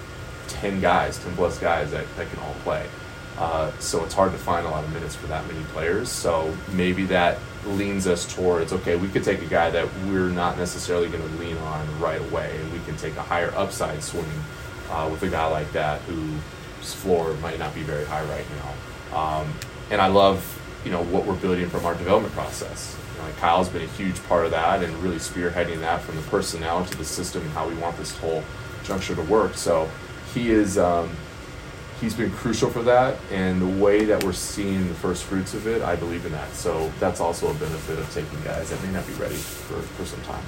ten 0.47 0.81
guys, 0.81 1.19
ten 1.19 1.33
plus 1.35 1.57
guys 1.57 1.91
that, 1.91 2.05
that 2.17 2.29
can 2.29 2.39
all 2.39 2.55
play. 2.63 2.85
Uh, 3.37 3.71
so 3.79 4.03
it's 4.03 4.13
hard 4.13 4.31
to 4.31 4.37
find 4.37 4.65
a 4.65 4.69
lot 4.69 4.83
of 4.83 4.93
minutes 4.93 5.15
for 5.15 5.27
that 5.27 5.45
many 5.47 5.63
players. 5.65 6.09
So 6.09 6.55
maybe 6.73 7.05
that 7.07 7.39
leans 7.65 8.07
us 8.07 8.31
towards 8.31 8.73
okay, 8.73 8.95
we 8.95 9.07
could 9.07 9.23
take 9.23 9.41
a 9.41 9.47
guy 9.47 9.69
that 9.69 9.87
we're 10.05 10.29
not 10.29 10.57
necessarily 10.57 11.09
going 11.09 11.27
to 11.27 11.35
lean 11.37 11.57
on 11.57 11.99
right 11.99 12.21
away, 12.21 12.55
and 12.59 12.71
we 12.71 12.79
can 12.79 12.95
take 12.97 13.15
a 13.15 13.21
higher 13.21 13.51
upside 13.55 14.03
swing 14.03 14.25
uh, 14.91 15.07
with 15.11 15.23
a 15.23 15.29
guy 15.29 15.45
like 15.47 15.71
that 15.71 16.01
whose 16.01 16.93
floor 16.93 17.33
might 17.35 17.57
not 17.57 17.73
be 17.73 17.81
very 17.81 18.05
high 18.05 18.23
right 18.25 18.45
now. 18.57 19.17
Um, 19.17 19.53
and 19.89 20.01
I 20.01 20.07
love 20.07 20.59
you 20.85 20.91
know 20.91 21.03
what 21.05 21.25
we're 21.25 21.35
building 21.35 21.69
from 21.69 21.85
our 21.85 21.95
development 21.95 22.33
process. 22.33 22.97
You 23.13 23.19
know, 23.19 23.25
like 23.25 23.37
Kyle's 23.37 23.69
been 23.69 23.83
a 23.83 23.93
huge 23.93 24.21
part 24.25 24.45
of 24.45 24.51
that 24.51 24.83
and 24.83 24.93
really 24.97 25.17
spearheading 25.17 25.79
that 25.79 26.01
from 26.01 26.17
the 26.17 26.21
personnel 26.23 26.85
to 26.85 26.97
the 26.97 27.05
system 27.05 27.41
and 27.41 27.51
how 27.51 27.67
we 27.67 27.75
want 27.75 27.97
this 27.97 28.15
whole 28.17 28.43
juncture 28.83 29.15
to 29.15 29.23
work. 29.23 29.55
So 29.55 29.89
he 30.33 30.51
is. 30.51 30.77
Um, 30.77 31.09
he's 31.99 32.13
been 32.13 32.31
crucial 32.31 32.69
for 32.69 32.83
that 32.83 33.17
and 33.31 33.61
the 33.61 33.83
way 33.83 34.05
that 34.05 34.23
we're 34.23 34.33
seeing 34.33 34.87
the 34.87 34.95
first 34.95 35.23
fruits 35.23 35.53
of 35.53 35.67
it 35.67 35.81
i 35.81 35.95
believe 35.95 36.25
in 36.25 36.31
that. 36.31 36.53
So 36.53 36.91
that's 36.99 37.19
also 37.19 37.49
a 37.49 37.53
benefit 37.55 37.99
of 37.99 38.11
taking 38.13 38.41
guys 38.43 38.69
that 38.69 38.83
may 38.83 38.91
not 38.91 39.05
be 39.07 39.13
ready 39.13 39.35
for, 39.35 39.81
for 39.81 40.05
some 40.05 40.21
time 40.21 40.43